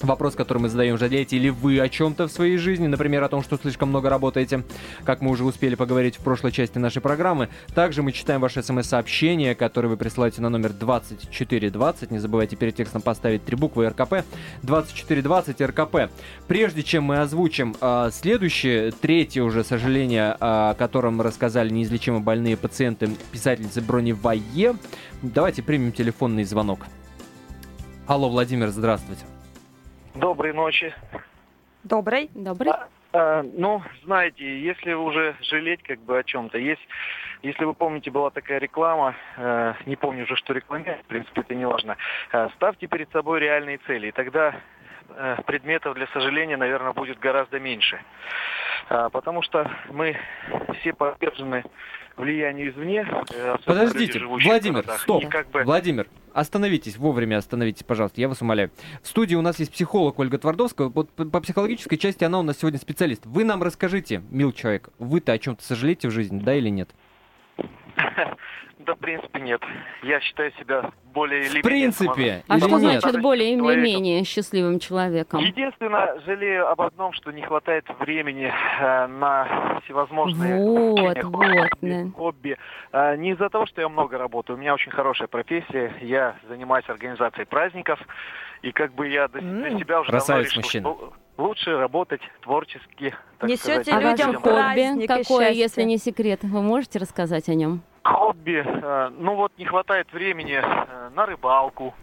[0.00, 3.42] Вопрос, который мы задаем, жалеете ли вы о чем-то в своей жизни, например, о том,
[3.42, 4.64] что слишком много работаете,
[5.04, 7.48] как мы уже успели поговорить в прошлой части нашей программы.
[7.74, 12.10] Также мы читаем ваши смс-сообщения, которые вы присылаете на номер 2420.
[12.10, 14.24] Не забывайте перед текстом поставить три буквы РКП.
[14.62, 15.96] 2420 РКП.
[16.48, 22.56] Прежде чем мы озвучим э, следующее, третье уже сожаление, э, о котором рассказали неизлечимо больные
[22.56, 24.74] пациенты писательницы Броневае,
[25.22, 26.80] давайте примем телефонный звонок.
[28.06, 29.24] Алло, Владимир, здравствуйте.
[30.14, 30.94] Доброй ночи.
[31.82, 32.30] Добрый.
[32.34, 32.72] Добрый.
[33.12, 36.80] А, ну, знаете, если уже жалеть как бы о чем-то, есть,
[37.42, 41.54] если вы помните, была такая реклама, э, не помню уже, что рекламировать, в принципе, это
[41.54, 41.96] не важно.
[42.32, 44.56] Э, ставьте перед собой реальные цели, и тогда
[45.10, 48.00] э, предметов для сожаления, наверное, будет гораздо меньше.
[48.88, 50.16] А, потому что мы
[50.80, 51.64] все подвержены
[52.16, 53.06] влиянию извне.
[53.32, 55.22] э, Подождите, Владимир, стоп.
[55.22, 55.62] И как бы...
[55.62, 58.70] Владимир, остановитесь, вовремя остановитесь, пожалуйста, я вас умоляю.
[59.02, 60.88] В студии у нас есть психолог Ольга Твардовская.
[60.88, 63.24] Вот по психологической части она у нас сегодня специалист.
[63.24, 66.90] Вы нам расскажите, мил человек, вы-то о чем-то сожалеете в жизни, да или нет?
[68.84, 69.62] Да, в принципе, нет.
[70.02, 73.00] Я считаю себя более или В менее принципе, А что нет?
[73.00, 73.82] значит более или Человеком.
[73.84, 75.40] менее счастливым человеком?
[75.40, 81.90] Единственное, жалею об одном, что не хватает времени э, на всевозможные Вот, увлечения, вот, хобби,
[82.04, 82.10] да.
[82.16, 82.58] хобби.
[82.92, 84.56] Э, не из-за того, что я много работаю.
[84.56, 85.94] У меня очень хорошая профессия.
[86.00, 87.98] Я занимаюсь организацией праздников.
[88.62, 90.94] И как бы я для, для себя уже Красавец давно решил, мужчина.
[90.94, 93.14] что лучше работать творчески.
[93.38, 93.88] так Несете сказать.
[93.88, 95.52] А людям ваше хобби счастье.
[95.58, 96.40] если не секрет?
[96.42, 97.82] Вы можете рассказать о нем?
[98.04, 98.62] Хобби.
[98.64, 101.94] э, ну вот не хватает времени э, на рыбалку.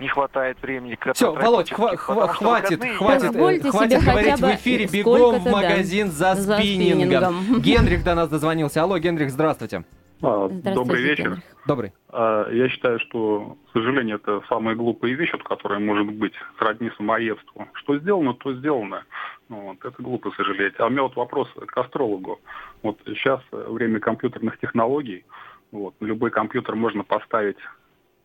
[0.00, 0.98] Не хватает времени.
[1.12, 4.86] Все, Володь, хва- хва- хватит, выходные хватит, э, Позвольте хватит говорить в эфире.
[4.86, 7.34] Бегом в да, магазин за, за спиннингом.
[7.42, 7.60] спиннингом.
[7.60, 8.82] Генрих до нас дозвонился.
[8.82, 9.84] Алло, Генрих, здравствуйте.
[10.22, 11.24] А, Здравствуйте, Добрый вечер.
[11.24, 11.42] Генрих.
[11.66, 11.92] Добрый.
[12.08, 16.90] А, Я считаю, что, к сожалению, это самая глупая вещь, вот, которая может быть сродни
[16.96, 17.68] самоедству.
[17.74, 19.04] Что сделано, то сделано.
[19.48, 20.74] Ну, Вот, это глупо сожалеть.
[20.78, 22.40] А у меня вот вопрос к астрологу.
[22.82, 25.24] Вот сейчас время компьютерных технологий.
[25.72, 27.58] Вот, на любой компьютер можно поставить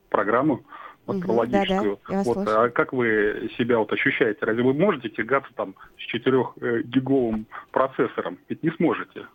[0.09, 0.63] программу
[1.07, 1.99] астрологическую.
[2.07, 4.45] да-да, я вас вот, а как вы себя вот ощущаете?
[4.45, 8.37] Разве вы можете тягаться там с 4-гиговым процессором?
[8.47, 9.25] Ведь не сможете.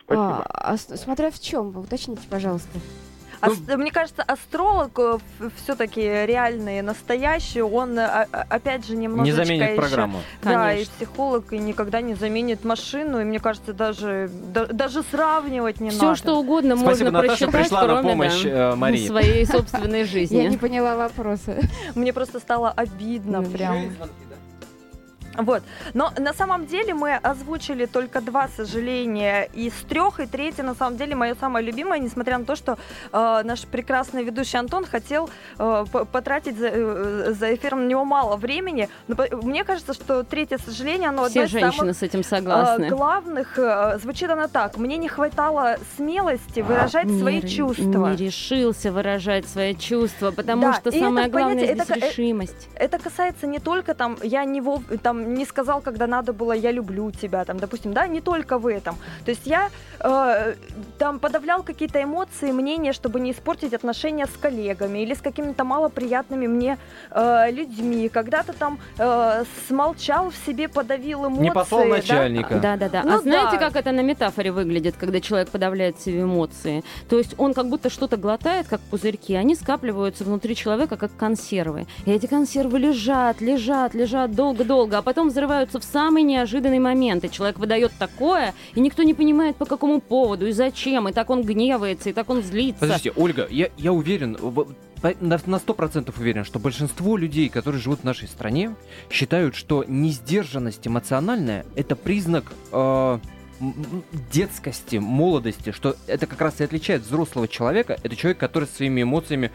[0.00, 0.42] Спасибо.
[0.44, 2.78] А, а смотря в чем, уточните, пожалуйста.
[3.40, 4.98] Ну, Ас- Мне кажется, астролог
[5.62, 10.20] все-таки реальный, настоящий, он э, опять же Не немножечко заменит еще- программу.
[10.42, 10.92] Да, и Конечно.
[10.96, 16.02] психолог и никогда не заменит машину, и мне кажется, даже, да- даже сравнивать не Все,
[16.02, 16.16] надо.
[16.16, 19.06] что угодно Спасибо, можно Наташа просчитать, пришла на кроме помощь, да, э, Марии.
[19.06, 20.56] своей собственной Я не жизни.
[20.56, 21.58] поняла вопроса.
[21.94, 23.76] Мне просто стало обидно Ну, прям.
[25.38, 25.62] Вот.
[25.94, 30.96] Но на самом деле мы озвучили только два сожаления из трех, и третье, на самом
[30.96, 32.76] деле, мое самое любимое, несмотря на то, что
[33.12, 38.36] э, наш прекрасный ведущий Антон хотел э, потратить за, э, за эфиром на него мало
[38.36, 38.88] времени.
[39.06, 42.20] Но по- мне кажется, что третье сожаление, оно Все одно из женщины самых с этим
[42.20, 42.88] э, согласны.
[42.88, 43.58] главных.
[43.58, 44.76] э, звучит оно так.
[44.76, 48.10] Мне не хватало смелости выражать Не свои ре- чувства.
[48.10, 52.10] Не решился выражать свои чувства, потому Да, что самое это, главное понимаете, здесь это э,
[52.10, 52.68] решимость.
[52.74, 56.72] это касается не только там, я не, вов, там, не сказал, когда надо было, я
[56.72, 58.96] люблю тебя, там, допустим, да, не только в этом.
[59.24, 60.54] То есть я э,
[60.98, 66.46] там подавлял какие-то эмоции, мнения, чтобы не испортить отношения с коллегами или с какими-то малоприятными
[66.46, 66.78] мне
[67.10, 68.08] э, людьми.
[68.08, 71.42] Когда-то там э, смолчал в себе, подавил эмоции.
[71.42, 71.88] Не послал да.
[71.88, 72.58] начальника.
[72.58, 73.02] Да, да, да.
[73.04, 73.58] Ну а знаете, да.
[73.58, 76.82] как это на метафоре выглядит, когда человек подавляет в себе эмоции?
[77.08, 81.86] То есть он как будто что-то глотает, как пузырьки, они скапливаются внутри человека, как консервы.
[82.06, 87.24] И эти консервы лежат, лежат, лежат долго-долго, а потом взрываются в самый неожиданный момент.
[87.24, 91.08] И человек выдает такое, и никто не понимает, по какому поводу и зачем.
[91.08, 92.80] И так он гневается, и так он злится.
[92.80, 94.36] Подождите, Ольга, я, я уверен,
[95.20, 98.74] на сто процентов уверен, что большинство людей, которые живут в нашей стране,
[99.10, 103.18] считают, что несдержанность эмоциональная это признак э,
[104.30, 107.96] детскости, молодости, что это как раз и отличает взрослого человека.
[108.02, 109.52] Это человек, который своими эмоциями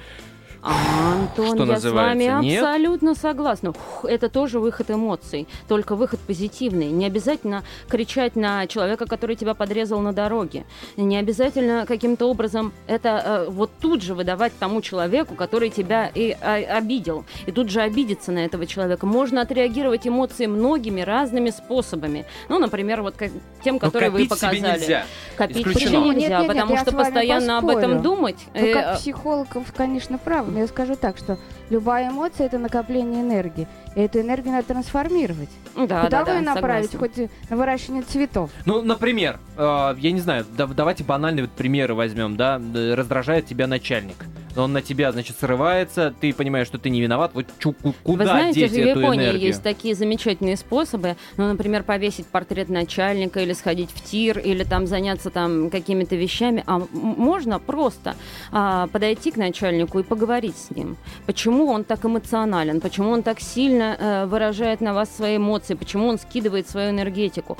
[0.65, 2.63] А, Антон, Что я с вами называется, нет?
[2.63, 3.73] абсолютно согласна.
[3.73, 6.87] Фух, это тоже выход эмоций, только выход позитивный.
[6.87, 10.63] Не обязательно кричать на человека, который тебя подрезал на дороге.
[10.95, 16.31] Не обязательно каким-то образом это э, вот тут же выдавать тому человеку, который тебя и
[16.39, 17.25] а, обидел.
[17.45, 19.05] И тут же обидеться на этого человека.
[19.05, 22.25] Можно отреагировать эмоции многими разными способами.
[22.47, 23.31] Ну, например, вот как,
[23.65, 24.79] тем, которые вы копить себе показали.
[24.79, 25.05] нельзя.
[25.35, 25.89] Копить Исключено.
[25.89, 27.99] себе Нет, нельзя, нет, нет, потому я что с вами постоянно об этом поспорю.
[27.99, 28.37] думать.
[28.53, 30.52] Ну, э, как психолог, конечно, прав.
[30.53, 31.37] Но я скажу так, что
[31.69, 33.67] любая эмоция– это накопление энергии.
[33.95, 35.49] И эту энергию надо трансформировать.
[35.75, 36.91] да, Куда да, вы да, ее направить?
[36.91, 37.23] согласна.
[37.23, 38.51] Хоть на выращивание цветов.
[38.65, 42.61] Ну, например, э, я не знаю, да- давайте банальные вот примеры возьмем, да,
[42.95, 44.15] раздражает тебя начальник.
[44.55, 48.23] Он на тебя, значит, срывается, ты понимаешь, что ты не виноват, вот чу- ку- куда
[48.23, 49.47] Вы знаете, деть в Японии энергию?
[49.47, 54.87] есть такие замечательные способы, ну, например, повесить портрет начальника или сходить в тир, или там
[54.87, 58.15] заняться там какими-то вещами, а можно просто
[58.51, 60.97] а, подойти к начальнику и поговорить с ним.
[61.25, 66.07] Почему он так эмоционален, почему он так сильно э, выражает на вас свои эмоции, почему
[66.07, 67.57] он скидывает свою энергетику.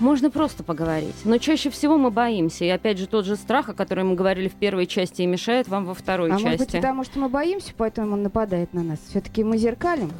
[0.00, 1.14] Можно просто поговорить.
[1.24, 2.64] Но чаще всего мы боимся.
[2.64, 5.68] И опять же тот же страх, о котором мы говорили в первой части, и мешает
[5.68, 6.44] вам во второй А части.
[6.44, 8.98] может быть, потому что мы боимся, поэтому он нападает на нас.
[9.08, 10.12] Все-таки мы зеркалим.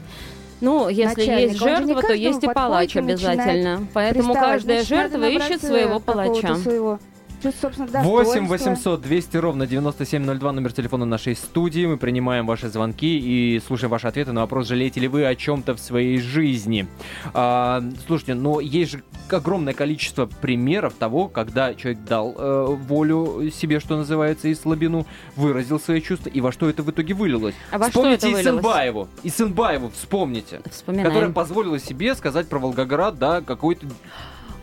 [0.61, 1.41] Ну, если начальника.
[1.41, 3.87] есть жертва, то есть и палач обязательно.
[3.95, 6.57] Поэтому каждая жертва ищет своего палача.
[6.57, 6.99] Своего,
[7.43, 8.71] чувства, собственно, 8 достоинства.
[8.71, 11.87] 800 200 ровно 9702 номер телефона нашей студии.
[11.87, 15.75] Мы принимаем ваши звонки и слушаем ваши ответы на вопрос, жалеете ли вы о чем-то
[15.75, 16.87] в своей жизни.
[17.35, 23.81] А, слушайте, но есть же огромное количество примеров того, когда человек дал э, волю себе,
[23.81, 27.55] что называется, и слабину, выразил свои чувства, и во что это в итоге вылилось.
[27.71, 28.41] А во что вспомните это?
[28.43, 29.09] Исенбаеву.
[29.23, 30.61] Исенбаеву вспомните.
[30.71, 31.09] Вспоминаем.
[31.09, 33.87] Которая позволила себе сказать про Волгоград, да, какой-то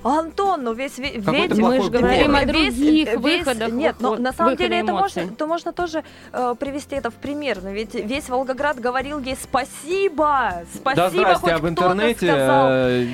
[0.05, 4.55] Антон, ну весь, ве- ведь- Мы же говорим о других выходах, Нет, но на самом
[4.55, 5.23] деле это эмоций.
[5.23, 7.59] можно, то можно тоже э, привести это в пример.
[7.63, 12.27] Но ведь весь Волгоград говорил ей спасибо, спасибо, да, здрасте, хоть а в кто-то интернете
[12.27, 12.67] сказал.
[12.69, 13.07] э,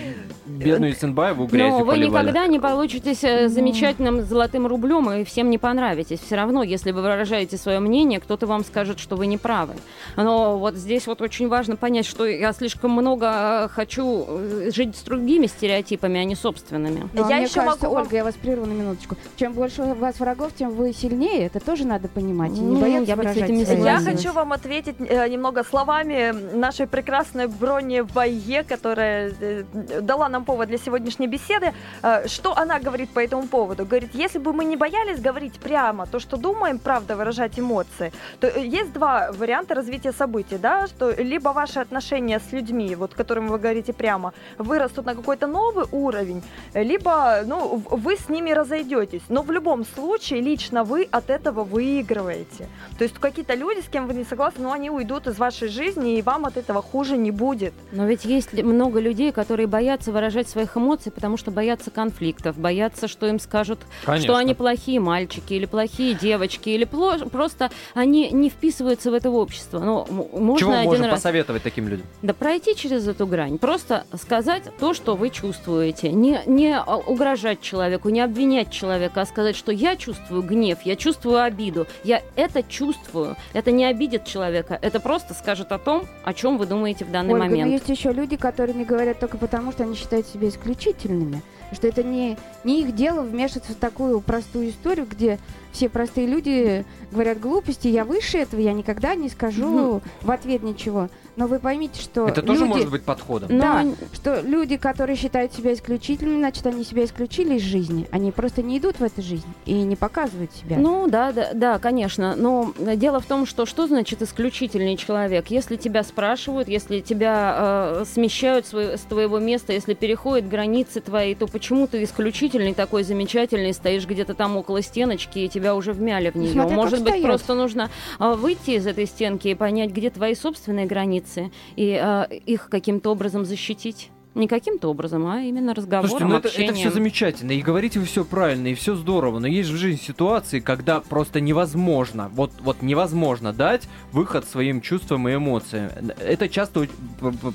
[0.45, 2.23] бедную Исенбаеву грязью Но вы поливали.
[2.23, 6.19] никогда не получитесь э, замечательным золотым рублем и всем не понравитесь.
[6.19, 9.73] Все равно, если вы выражаете свое мнение, кто-то вам скажет, что вы не правы.
[10.17, 14.27] Но вот здесь вот очень важно понять, что я слишком много хочу
[14.73, 16.35] жить с другими стереотипами, а не
[16.81, 17.09] собственными.
[17.13, 19.15] Но Я мне еще кажется, могу Ольга, я вас прерву на минуточку.
[19.35, 21.45] Чем больше у вас врагов, тем вы сильнее.
[21.45, 22.51] Это тоже надо понимать.
[22.51, 25.63] И не Ну, бояться я бы выражать этим не Я хочу вам ответить э, немного
[25.63, 29.63] словами нашей прекрасной Брони Вайе, которая э,
[30.01, 31.73] дала нам повод для сегодняшней беседы.
[32.03, 33.85] Э, что она говорит по этому поводу?
[33.85, 38.47] Говорит, если бы мы не боялись говорить прямо то, что думаем, правда, выражать эмоции, то
[38.47, 43.47] э, есть два варианта развития событий, да, что либо ваши отношения с людьми, вот, которым
[43.47, 49.21] вы говорите прямо, вырастут на какой-то новый уровень, либо, ну, вы с ними разойдетесь.
[49.29, 52.67] Но в любом случае лично вы от этого выигрываете.
[52.97, 56.17] То есть какие-то люди, с кем вы не согласны, ну, они уйдут из вашей жизни,
[56.17, 57.73] и вам от этого хуже не будет.
[57.91, 63.07] Но ведь есть много людей, которые боятся выражать своих эмоций, потому что боятся конфликтов, боятся,
[63.07, 64.25] что им скажут, Конечно.
[64.27, 69.29] что они плохие мальчики или плохие девочки, или пло- просто они не вписываются в это
[69.29, 69.79] общество.
[69.79, 71.13] Но м- можно Чего мы один можем раз...
[71.15, 72.05] посоветовать таким людям?
[72.21, 73.57] Да пройти через эту грань.
[73.57, 76.11] Просто сказать то, что вы чувствуете.
[76.11, 80.95] Не, не а, угрожать человеку, не обвинять человека, а сказать, что я чувствую гнев, я
[80.95, 81.87] чувствую обиду.
[82.03, 83.35] Я это чувствую.
[83.53, 84.77] Это не обидит человека.
[84.81, 87.71] Это просто скажет о том, о чем вы думаете в данный Ольга, но момент.
[87.71, 91.41] есть еще люди, которые не говорят только потому, что они считают себя исключительными.
[91.73, 95.39] Что это не, не их дело вмешиваться в такую простую историю, где
[95.71, 101.09] все простые люди говорят глупости, я выше этого, я никогда не скажу в ответ ничего.
[101.37, 103.49] Но вы поймите, что Это тоже люди- может быть подходом.
[103.55, 108.05] Но Да, н- что люди, которые считают себя исключительными, значит, они себя исключили из жизни.
[108.11, 110.75] Они просто не идут в эту жизнь и не показывают себя.
[110.77, 112.35] Ну да, да, да, конечно.
[112.35, 115.47] Но дело в том, что что значит исключительный человек?
[115.47, 117.55] Если тебя спрашивают, если тебя
[118.01, 123.03] э, смещают свой- с твоего места, если переходят границы твои, то почему ты исключительный такой
[123.03, 126.51] замечательный, стоишь где-то там около стеночки и тебя уже вмяли в нее?
[126.51, 127.23] смотря Может быть, стоять.
[127.23, 132.25] просто нужно э, выйти из этой стенки и понять, где твои собственные границы и э,
[132.45, 134.09] их каким-то образом защитить.
[134.33, 136.75] Не каким-то образом, а именно разговором, Слушайте, ну это, это общением.
[136.75, 140.61] все замечательно, и говорите вы все правильно, и все здорово, но есть в жизни ситуации,
[140.61, 145.91] когда просто невозможно, вот, вот невозможно дать выход своим чувствам и эмоциям.
[146.25, 146.87] Это часто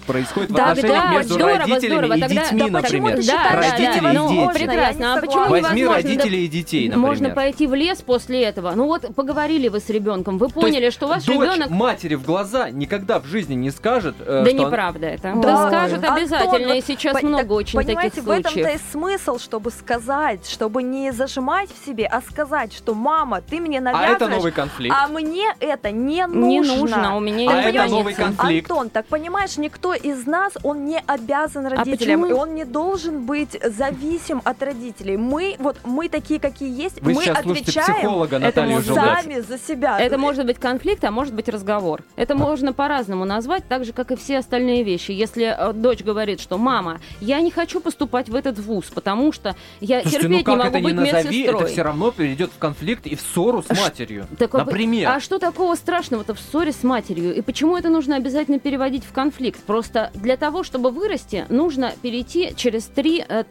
[0.06, 2.14] происходит в Да, отношениях да, между здорово, родителями здорово.
[2.16, 3.16] и Тогда- детьми, да например.
[3.16, 4.58] Да, считаешь, да, Родители да, и ну, дети.
[4.66, 5.14] прекрасно.
[5.14, 5.48] А почему.
[5.48, 5.94] Возьми невозможно?
[5.94, 7.08] родителей и детей, например.
[7.08, 8.72] Можно пойти в лес после этого.
[8.76, 11.70] Ну вот поговорили вы с ребенком, вы есть поняли, что ваш Дочь ребенок.
[11.70, 15.32] матери в глаза никогда в жизни не скажет, э, Да неправда это.
[15.36, 15.40] Да.
[15.42, 18.80] Да скажет Антон, и вот сейчас по- много так очень Понимаете, таких в этом-то случаев.
[18.80, 23.78] и смысл, чтобы сказать, чтобы не зажимать в себе, а сказать, что мама, ты мне
[23.78, 24.96] А навязываешь, это новый конфликт.
[24.98, 26.46] а мне это не нужно.
[26.46, 28.70] Не нужно, у меня А это новый конфликт.
[28.70, 32.26] Антон, так понимаешь, никто из нас, он не обязан родителям, почему?
[32.26, 35.16] и он не должен быть зависим от родителей.
[35.16, 39.98] Мы, вот мы такие, какие есть, Вы мы отвечаем психолога Наталью сами за себя.
[40.00, 42.02] Это может быть конфликт, а может быть разговор.
[42.16, 45.10] Это можно по-разному назвать, так же, как и все остальные вещи.
[45.12, 49.32] Если э, дочь говорит, что что, мама, я не хочу поступать в этот вуз, потому
[49.32, 51.62] что я Слушайте, ну терпеть не как могу это быть не назови, медсестрой.
[51.62, 54.26] это все равно перейдет в конфликт и в ссору с А ш- матерью.
[54.38, 55.10] Так, Например.
[55.10, 57.34] А что такого страшного-то в ссоре с матерью?
[57.34, 59.60] И почему это нужно обязательно переводить в конфликт?
[59.64, 63.44] Просто для того, чтобы вырасти, нужно перейти через три, э,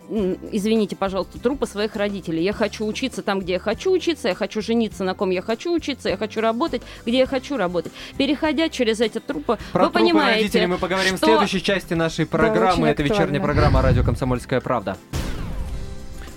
[0.51, 2.43] извините, пожалуйста, трупа своих родителей.
[2.43, 5.73] Я хочу учиться там, где я хочу учиться, я хочу жениться на ком я хочу
[5.73, 7.91] учиться, я хочу работать, где я хочу работать.
[8.17, 11.93] Переходя через эти трупы, Про вы трупы понимаете, родителей мы поговорим что- в следующей части
[11.93, 12.83] нашей программы.
[12.83, 14.95] очень Это вечерняя программа «Радио Комсомольская правда».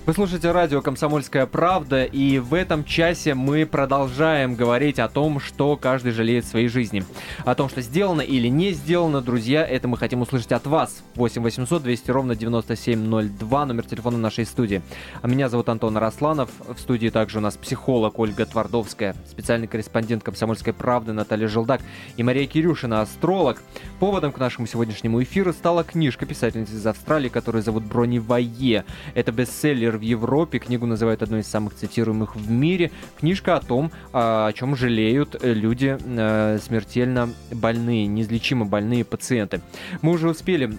[0.09, 5.77] Вы слушаете радио «Комсомольская правда», и в этом часе мы продолжаем говорить о том, что
[5.77, 7.03] каждый жалеет в своей жизни.
[7.45, 11.03] О том, что сделано или не сделано, друзья, это мы хотим услышать от вас.
[11.13, 14.81] 8 800 200 ровно 9702, номер телефона нашей студии.
[15.21, 16.49] А меня зовут Антон Росланов.
[16.67, 21.81] В студии также у нас психолог Ольга Твардовская, специальный корреспондент «Комсомольской правды» Наталья Желдак
[22.17, 23.61] и Мария Кирюшина, астролог.
[23.99, 28.85] Поводом к нашему сегодняшнему эфиру стала книжка писательницы из Австралии, которую зовут Брони Вае.
[29.13, 32.91] Это бестселлер в Европе, книгу называют одной из самых цитируемых в мире.
[33.19, 39.61] Книжка о том, а, о чем жалеют э, люди э, смертельно больные, неизлечимо больные пациенты.
[40.01, 40.77] Мы уже успели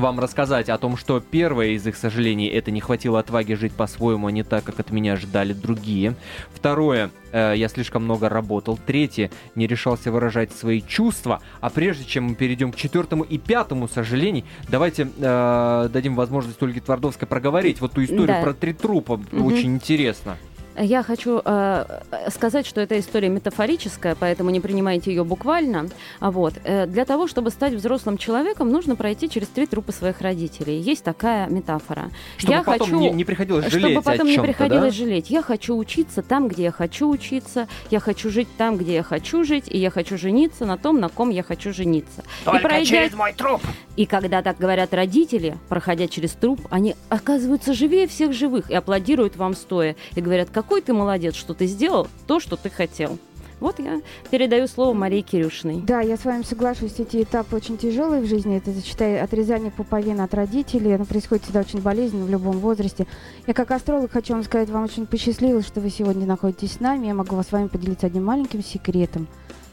[0.00, 4.26] вам рассказать о том, что первое из их сожалений это не хватило отваги жить по-своему,
[4.26, 6.14] а не так, как от меня ожидали другие.
[6.54, 8.78] Второе, э, я слишком много работал.
[8.84, 11.40] Третье, не решался выражать свои чувства.
[11.60, 16.80] А прежде чем мы перейдем к четвертому и пятому сожалений, давайте э, дадим возможность Ольге
[16.80, 18.42] Твардовской проговорить вот ту историю Да.
[18.42, 19.16] про три трупа.
[19.16, 19.46] Мгм.
[19.46, 20.36] Очень интересно.
[20.78, 21.84] Я хочу э,
[22.30, 25.88] сказать, что эта история метафорическая, поэтому не принимайте ее буквально.
[26.20, 26.54] А Вот.
[26.64, 30.78] Э, для того, чтобы стать взрослым человеком, нужно пройти через три трупа своих родителей.
[30.78, 32.10] Есть такая метафора.
[32.36, 35.04] Чтобы я потом хочу, не, не приходилось чтобы жалеть потом о не приходилось да?
[35.04, 35.30] жалеть.
[35.30, 37.68] Я хочу учиться там, где я хочу учиться.
[37.90, 39.64] Я хочу жить там, где я хочу жить.
[39.68, 42.22] И я хочу жениться на том, на ком я хочу жениться.
[42.42, 43.08] и пройдя...
[43.16, 43.62] мой труп.
[43.96, 49.36] И когда так говорят родители, проходя через труп, они оказываются живее всех живых и аплодируют
[49.36, 49.96] вам стоя.
[50.14, 53.18] И говорят, какой ты молодец, что ты сделал то, что ты хотел.
[53.60, 54.02] Вот я
[54.32, 55.80] передаю слово Марии Кирюшиной.
[55.80, 58.56] Да, я с вами соглашусь, эти этапы очень тяжелые в жизни.
[58.56, 60.96] Это, считай, отрезание пуповины от родителей.
[60.96, 63.06] Оно происходит всегда очень болезненно в любом возрасте.
[63.46, 67.06] Я как астролог хочу вам сказать, вам очень посчастливилось, что вы сегодня находитесь с нами.
[67.06, 69.28] Я могу с вами поделиться одним маленьким секретом,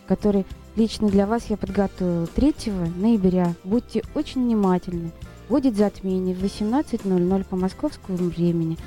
[0.08, 2.28] который лично для вас я подготовила.
[2.28, 2.54] 3
[2.98, 5.10] ноября будьте очень внимательны.
[5.50, 8.78] Будет затмение в 18.00 по московскому времени.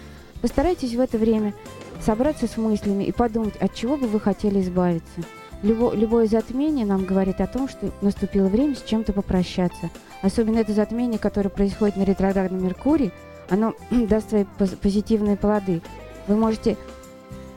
[0.41, 1.55] Постарайтесь в это время
[2.03, 5.23] собраться с мыслями и подумать, от чего бы вы хотели избавиться.
[5.63, 9.91] Любо- любое затмение нам говорит о том, что наступило время с чем-то попрощаться.
[10.23, 13.13] Особенно это затмение, которое происходит на ретроградном Меркурии,
[13.49, 15.83] оно даст свои поз- позитивные плоды.
[16.29, 16.77] Вы можете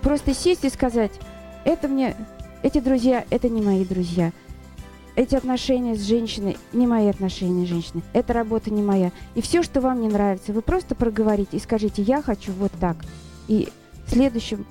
[0.01, 1.11] просто сесть и сказать,
[1.65, 2.15] это мне,
[2.63, 4.31] эти друзья, это не мои друзья.
[5.15, 8.03] Эти отношения с женщиной не мои отношения с женщиной.
[8.13, 9.11] Эта работа не моя.
[9.35, 12.95] И все, что вам не нравится, вы просто проговорите и скажите, я хочу вот так.
[13.49, 13.67] И
[14.09, 14.65] следующем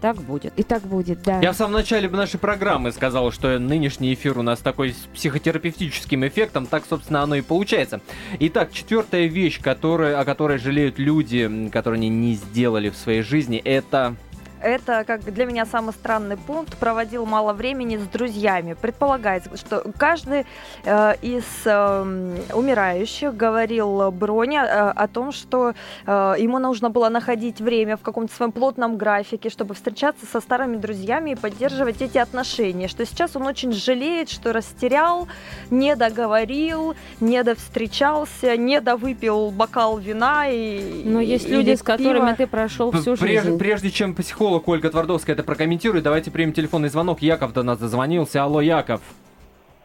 [0.00, 0.52] Так будет.
[0.56, 1.40] и так будет, да.
[1.40, 6.26] Я в самом начале нашей программы сказал, что нынешний эфир у нас такой с психотерапевтическим
[6.26, 8.00] эффектом, так, собственно, оно и получается.
[8.38, 13.58] Итак, четвертая вещь, которая, о которой жалеют люди, которые они не сделали в своей жизни,
[13.58, 14.16] это...
[14.62, 18.74] Это, как для меня самый странный пункт, проводил мало времени с друзьями.
[18.80, 20.46] Предполагается, что каждый
[20.84, 25.74] э, из э, умирающих говорил Броне э, о том, что
[26.06, 30.76] э, ему нужно было находить время в каком-то своем плотном графике, чтобы встречаться со старыми
[30.76, 32.86] друзьями и поддерживать эти отношения.
[32.86, 35.26] Что сейчас он очень жалеет, что растерял,
[35.70, 42.26] не договорил, не довстречался, не довыпил бокал вина и Но есть или люди, с которыми
[42.26, 42.34] пива.
[42.36, 43.58] ты прошел всю Прежде, жизнь.
[43.58, 47.20] прежде чем психолог Ольга Твардовская это прокомментирует, давайте примем телефонный звонок.
[47.22, 48.42] Яков до нас дозвонился.
[48.42, 49.00] Алло, Яков.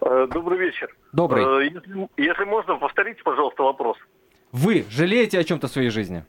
[0.02, 0.96] Э, Добрый вечер.
[1.14, 1.44] Добрый.
[1.44, 3.98] Э, Если, если можно, повторите, пожалуйста, вопрос.
[4.52, 6.24] Вы жалеете о чем-то в своей жизни?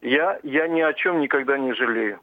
[0.00, 2.20] Я, я ни о чем никогда не жалею.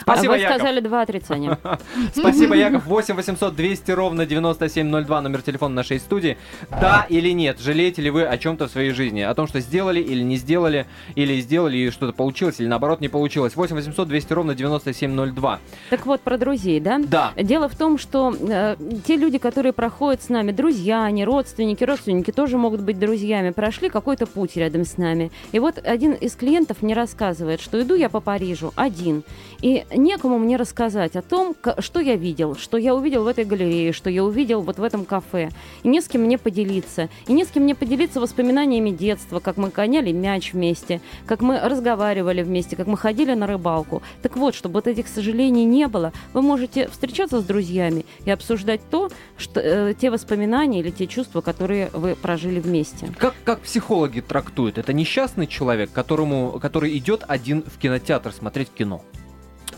[0.00, 0.56] Спасибо, а вы Яков.
[0.56, 1.58] сказали два отрицания.
[2.14, 2.86] Спасибо, Яков.
[2.86, 6.36] 8 800 200 ровно 9702, номер телефона нашей студии.
[6.70, 9.20] Да или нет, жалеете ли вы о чем-то в своей жизни?
[9.20, 13.08] О том, что сделали или не сделали, или сделали и что-то получилось, или наоборот не
[13.08, 13.56] получилось.
[13.56, 15.60] 8 800 200 ровно 9702.
[15.90, 16.98] Так вот, про друзей, да?
[16.98, 17.32] Да.
[17.36, 18.76] Дело в том, что э,
[19.06, 23.88] те люди, которые проходят с нами, друзья, они родственники, родственники тоже могут быть друзьями, прошли
[23.88, 25.30] какой-то путь рядом с нами.
[25.52, 29.22] И вот один из клиентов мне рассказывает, что иду я по Парижу один,
[29.60, 33.92] и некому мне рассказать о том, что я видел, что я увидел в этой галерее,
[33.92, 35.50] что я увидел вот в этом кафе.
[35.82, 37.08] И не с кем мне поделиться.
[37.26, 41.60] И не с кем мне поделиться воспоминаниями детства, как мы гоняли мяч вместе, как мы
[41.60, 44.02] разговаривали вместе, как мы ходили на рыбалку.
[44.22, 48.80] Так вот, чтобы вот этих сожалений не было, вы можете встречаться с друзьями и обсуждать
[48.90, 53.12] то, что, э, те воспоминания или те чувства, которые вы прожили вместе.
[53.18, 54.78] Как, как психологи трактуют?
[54.78, 59.02] Это несчастный человек, которому, который идет один в кинотеатр смотреть кино.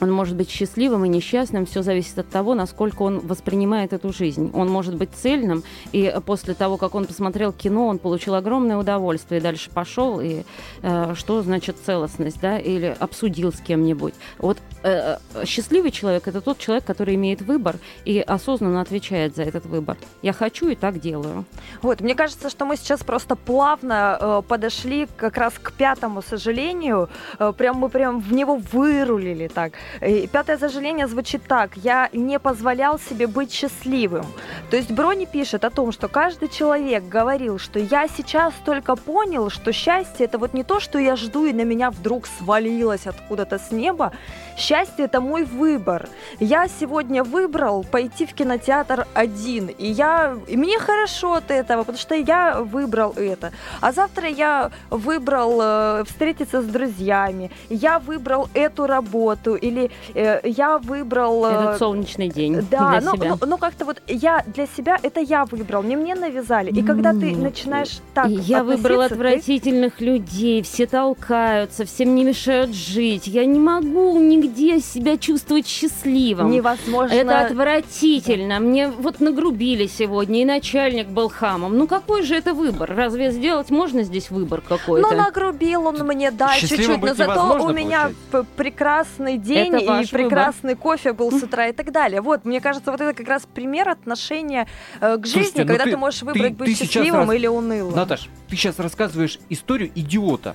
[0.04, 4.50] Он может быть счастливым и несчастным, все зависит от того, насколько он воспринимает эту жизнь.
[4.52, 5.62] Он может быть цельным,
[5.92, 10.42] и после того, как он посмотрел кино, он получил огромное удовольствие, и дальше пошел, и
[10.82, 14.12] э, что значит целостность, да, или обсудил с кем-нибудь.
[14.36, 19.44] Вот э, э, счастливый человек– это тот человек, который имеет выбор и осознанно отвечает за
[19.44, 19.96] этот выбор.
[20.20, 21.46] Я хочу и так делаю.
[21.80, 27.08] Вот, мне кажется, что мы сейчас просто плавно э, подошли как раз к пятому сожалению.
[27.38, 29.72] Э, прям мы прям в него вырулили так.
[30.00, 31.76] И пятое сожаление звучит так.
[31.76, 34.26] Я не позволял себе быть счастливым.
[34.70, 39.50] То есть Брони пишет о том, что каждый человек говорил, что я сейчас только понял,
[39.50, 43.58] что счастье это вот не то, что я жду и на меня вдруг свалилось откуда-то
[43.58, 44.12] с неба.
[44.56, 46.08] Счастье это мой выбор.
[46.40, 51.98] Я сегодня выбрал пойти в кинотеатр один, и я и мне хорошо от этого, потому
[51.98, 53.52] что я выбрал это.
[53.80, 59.83] А завтра я выбрал э, встретиться с друзьями, я выбрал эту работу, или
[60.14, 61.44] э, я выбрал...
[61.46, 63.36] э, Этот солнечный день да, для ну, себя.
[63.40, 66.70] ну, ну, как-то вот я для себя, это я выбрал, не мне навязали.
[66.70, 72.24] И когда ты начинаешь так я выбрала относиться, ты- отвратительных людей, все толкаются, всем не
[72.24, 73.26] мешают жить.
[73.26, 76.50] Я не могу нигде себя чувствовать счастливым.
[76.50, 77.14] невозможно...
[77.14, 78.60] Это отвратительно.
[78.60, 81.76] Мне вот нагрубили сегодня, и начальник был хамом.
[81.76, 82.94] Ну какой же это выбор?
[82.94, 85.08] Разве сделать можно здесь выбор какой-то?
[85.10, 88.10] Ну, нагрубил он мне, да, чуть-чуть, но зато у меня
[88.56, 92.20] прекрасный день Это и прекрасный кофе был с утра и так далее.
[92.20, 94.66] Вот, мне кажется, вот это как раз пример отношения
[95.00, 97.34] э, к жизни, Слушайте, ну когда ты- ты, можешь выбрать ты быть сейчас счастливым раз-
[97.38, 97.94] или унылым.
[97.96, 100.54] Наташ, ты сейчас рассказываешь историю идиота,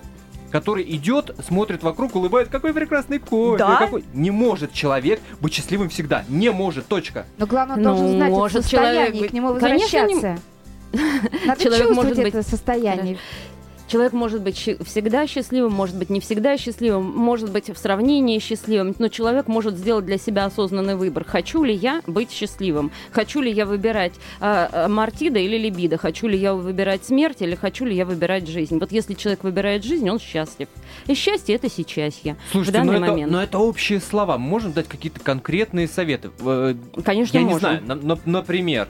[0.51, 3.57] который идет, смотрит вокруг, улыбает, какой прекрасный кофе.
[3.59, 3.77] Да?
[3.77, 6.23] какой-» Не может человек быть счастливым всегда.
[6.27, 7.25] Не может, точка.
[7.37, 10.43] Но главное, он Ну, должен знать это может состояние, человек к нему Конечно, не- возвращаться.
[11.45, 13.17] Надо Человек чувствовать может быть- это состояние.
[13.89, 18.93] Человек может быть всегда счастливым, может быть не всегда счастливым, может быть в сравнении счастливым,
[18.99, 21.23] но человек может сделать для себя осознанный выбор.
[21.25, 22.91] Хочу ли я быть счастливым?
[23.11, 25.97] Хочу ли я выбирать а, мартида или либидо?
[25.97, 28.77] Хочу ли я выбирать смерть или хочу ли я выбирать жизнь?
[28.77, 30.67] Вот если человек выбирает жизнь, он счастлив.
[31.07, 32.35] И счастье это сейчас я.
[32.51, 33.31] Слушайте, в но данный это, момент.
[33.31, 34.37] но это общие слова.
[34.37, 36.29] Можем дать какие-то конкретные советы.
[36.45, 37.59] Э, Конечно, Я не можем.
[37.59, 38.87] знаю, на- на- например.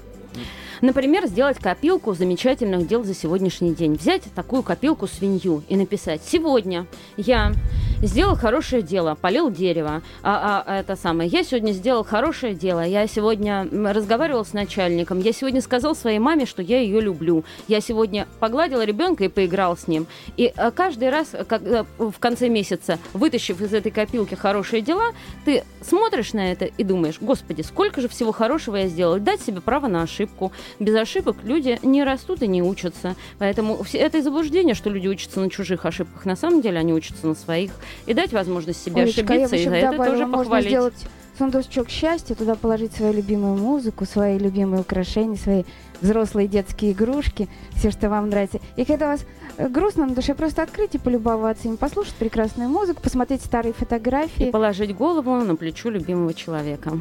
[0.82, 3.96] Например, сделать копилку замечательных дел за сегодняшний день.
[3.96, 6.86] Взять такую копилку свинью и написать «Сегодня
[7.18, 7.54] я
[8.02, 13.06] сделал хорошее дело, полил дерево, а, а, это самое, я сегодня сделал хорошее дело, я
[13.08, 18.26] сегодня разговаривал с начальником, я сегодня сказал своей маме, что я ее люблю, я сегодня
[18.40, 20.08] погладил ребенка и поиграл с ним».
[20.38, 25.12] И а, каждый раз, когда в конце месяца, вытащив из этой копилки хорошие дела,
[25.44, 29.20] ты смотришь на это и думаешь, господи, сколько же всего хорошего я сделал.
[29.20, 30.52] Дать себе право на ошибку.
[30.80, 33.16] Без ошибок люди не растут и не учатся.
[33.38, 36.26] Поэтому это и заблуждение, что люди учатся на чужих ошибках.
[36.26, 37.72] На самом деле они учатся на своих.
[38.06, 40.44] И дать возможность себе Олечка, я бы ошибиться, и еще за это добавила, тоже можно
[40.44, 40.70] похвалить.
[40.70, 40.94] сделать
[41.38, 45.64] сундучок счастья, туда положить свою любимую музыку, свои любимые украшения, свои
[46.02, 48.60] взрослые детские игрушки, все, что вам нравится.
[48.76, 49.26] И когда у вас
[49.58, 53.76] э, грустно на душе, просто открыть и полюбоваться им, послушать прекрасную музыку, посмотреть старые И
[53.76, 54.52] фотографии.
[54.52, 57.00] положить голову на плечо любимого человека.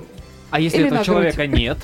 [0.50, 1.78] А если Или этого человека нет?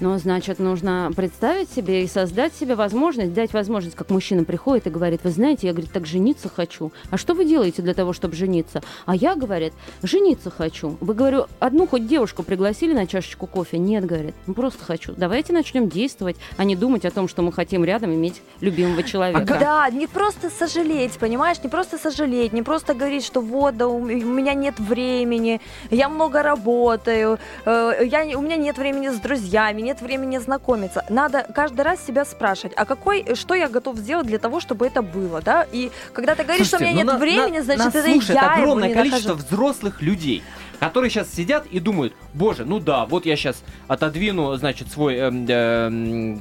[0.00, 4.90] Ну, значит, нужно представить себе и создать себе возможность, дать возможность, как мужчина приходит и
[4.90, 6.90] говорит, вы знаете, я, говорит, так жениться хочу.
[7.10, 8.82] А что вы делаете для того, чтобы жениться?
[9.04, 10.96] А я, говорит, жениться хочу.
[11.00, 13.76] Вы, говорю, одну хоть девушку пригласили на чашечку кофе?
[13.76, 15.12] Нет, говорит, ну просто хочу.
[15.14, 19.58] Давайте начнем действовать, а не думать о том, что мы хотим рядом иметь любимого человека.
[19.60, 24.00] Да, не просто сожалеть, понимаешь, не просто сожалеть, не просто говорить, что вот, да, у
[24.00, 30.00] меня нет времени, я много работаю, э, я, у меня нет времени с друзьями, нет
[30.02, 31.04] времени знакомиться.
[31.08, 35.02] Надо каждый раз себя спрашивать, а какой, что я готов сделать для того, чтобы это
[35.02, 35.66] было, да?
[35.72, 37.94] И когда ты говоришь, что у Слушайте, меня ну нет на- времени, на- значит, нас
[37.96, 39.46] это слушает я его огромное не количество нахожу.
[39.48, 40.44] взрослых людей,
[40.78, 45.44] которые сейчас сидят и думают, боже, ну да, вот я сейчас отодвину, значит, свой эм,
[45.48, 46.40] эм,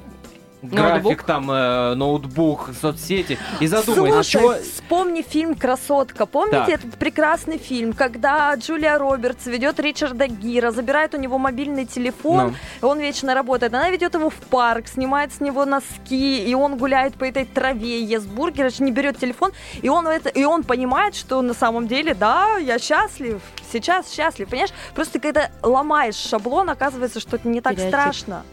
[0.61, 1.23] график, Ноутбук.
[1.23, 3.37] там, э, ноутбук, соцсети.
[3.59, 4.53] И задумайся, Слушай, чего...
[4.61, 6.25] вспомни фильм «Красотка».
[6.25, 6.69] Помните Так.
[6.69, 12.55] этот прекрасный фильм, когда Джулия Робертс ведет Ричарда Гира, забирает у него мобильный телефон, Ну.
[12.81, 13.73] и он вечно работает.
[13.73, 18.03] Она ведет его в парк, снимает с него носки, и он гуляет по этой траве,
[18.03, 19.51] ест бургер, не берет телефон,
[19.81, 23.41] и он, это, и он понимает, что на самом деле, да, я счастлив,
[23.71, 24.71] сейчас счастлив, понимаешь?
[24.93, 27.95] Просто когда ломаешь шаблон, оказывается, что это не так Стереотип.
[27.99, 28.43] страшно.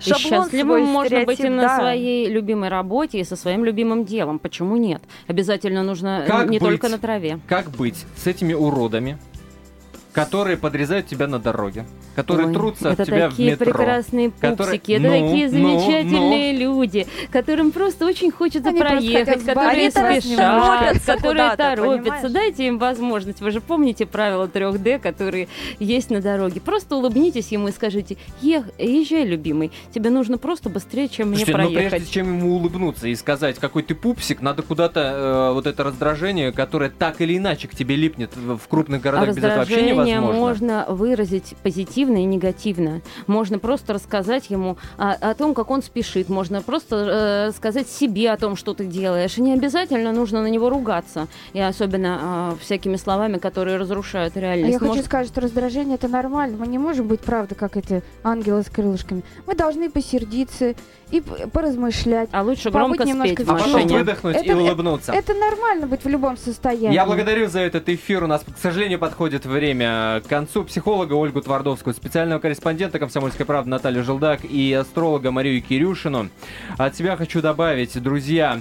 [0.00, 1.78] И счастливым свой можно быть и на да.
[1.78, 4.38] своей любимой работе и со своим любимым делом.
[4.38, 5.02] Почему нет?
[5.26, 6.68] Обязательно нужно Как не быть?
[6.68, 7.38] только на траве.
[7.46, 9.18] Как быть с этими уродами,
[10.12, 11.86] которые подрезают тебя на дороге,
[12.16, 13.64] которые Ой, трутся это от тебя в такие метро?
[13.66, 19.44] прекрасные которые- пупсики, это Ну, такие ну, замечательные люди, которым просто очень хочется Они проехать,
[19.44, 22.00] которые спешат, которые торопятся.
[22.02, 22.32] понимаешь?
[22.32, 23.40] Дайте им возможность.
[23.40, 25.48] Вы же помните правила 3D, которые
[25.78, 26.60] есть на дороге.
[26.60, 31.60] Просто улыбнитесь ему и скажите, «Ех- езжай, любимый, тебе нужно просто быстрее, чем мне Слушайте,
[31.62, 31.90] ну проехать.
[31.90, 36.52] прежде чем ему улыбнуться и сказать, какой ты пупсик, надо куда-то э, вот это раздражение,
[36.52, 39.64] которое так или иначе к тебе липнет в крупных А городах, без этого
[40.06, 40.40] невозможно.
[40.40, 43.00] можно выразить позитивно и негативно.
[43.26, 46.28] Можно просто рассказать ему о, о том, как он спешит.
[46.28, 49.36] Можно просто э, сказать себе о том, что ты делаешь.
[49.38, 51.26] И не обязательно нужно на него ругаться.
[51.52, 54.72] И особенно э, всякими словами, которые разрушают А реальность.
[54.72, 56.56] я хочу Может- сказать, что раздражение это нормально.
[56.58, 59.22] Мы не можем быть, правда, как эти ангелы с крылышками.
[59.46, 60.74] Мы должны посердиться
[61.10, 61.20] и
[61.52, 62.28] поразмышлять.
[62.32, 63.98] А лучше громко немножко спеть в А машине.
[63.98, 65.12] выдохнуть и Это- улыбнуться.
[65.12, 66.94] Это нормально быть в любом состоянии.
[66.94, 68.24] Я благодарю за этот эфир.
[68.24, 69.89] У нас, к сожалению, подходит время
[70.24, 70.64] к концу.
[70.64, 76.28] Психолога Ольгу Твардовскую, специального корреспондента «Комсомольской правды» Наталью Желдак и астролога Марию Кирюшину.
[76.78, 78.60] От себя хочу добавить, друзья,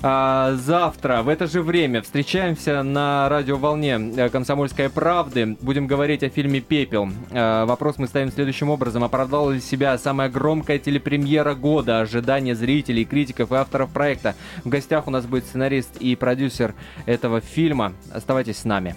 [0.00, 5.56] а, завтра в это же время встречаемся на радиоволне э, «Комсомольской правды».
[5.60, 7.08] Будем говорить о фильме «Пепел».
[7.32, 9.02] А, Вопрос мы ставим следующим образом.
[9.02, 12.00] Оправдала ли себя самая громкая телепремьера года?
[12.00, 14.34] Ожидания зрителей, критиков и авторов проекта.
[14.64, 16.74] В гостях у нас будет сценарист и продюсер
[17.06, 17.92] этого фильма.
[18.12, 18.94] Оставайтесь с нами.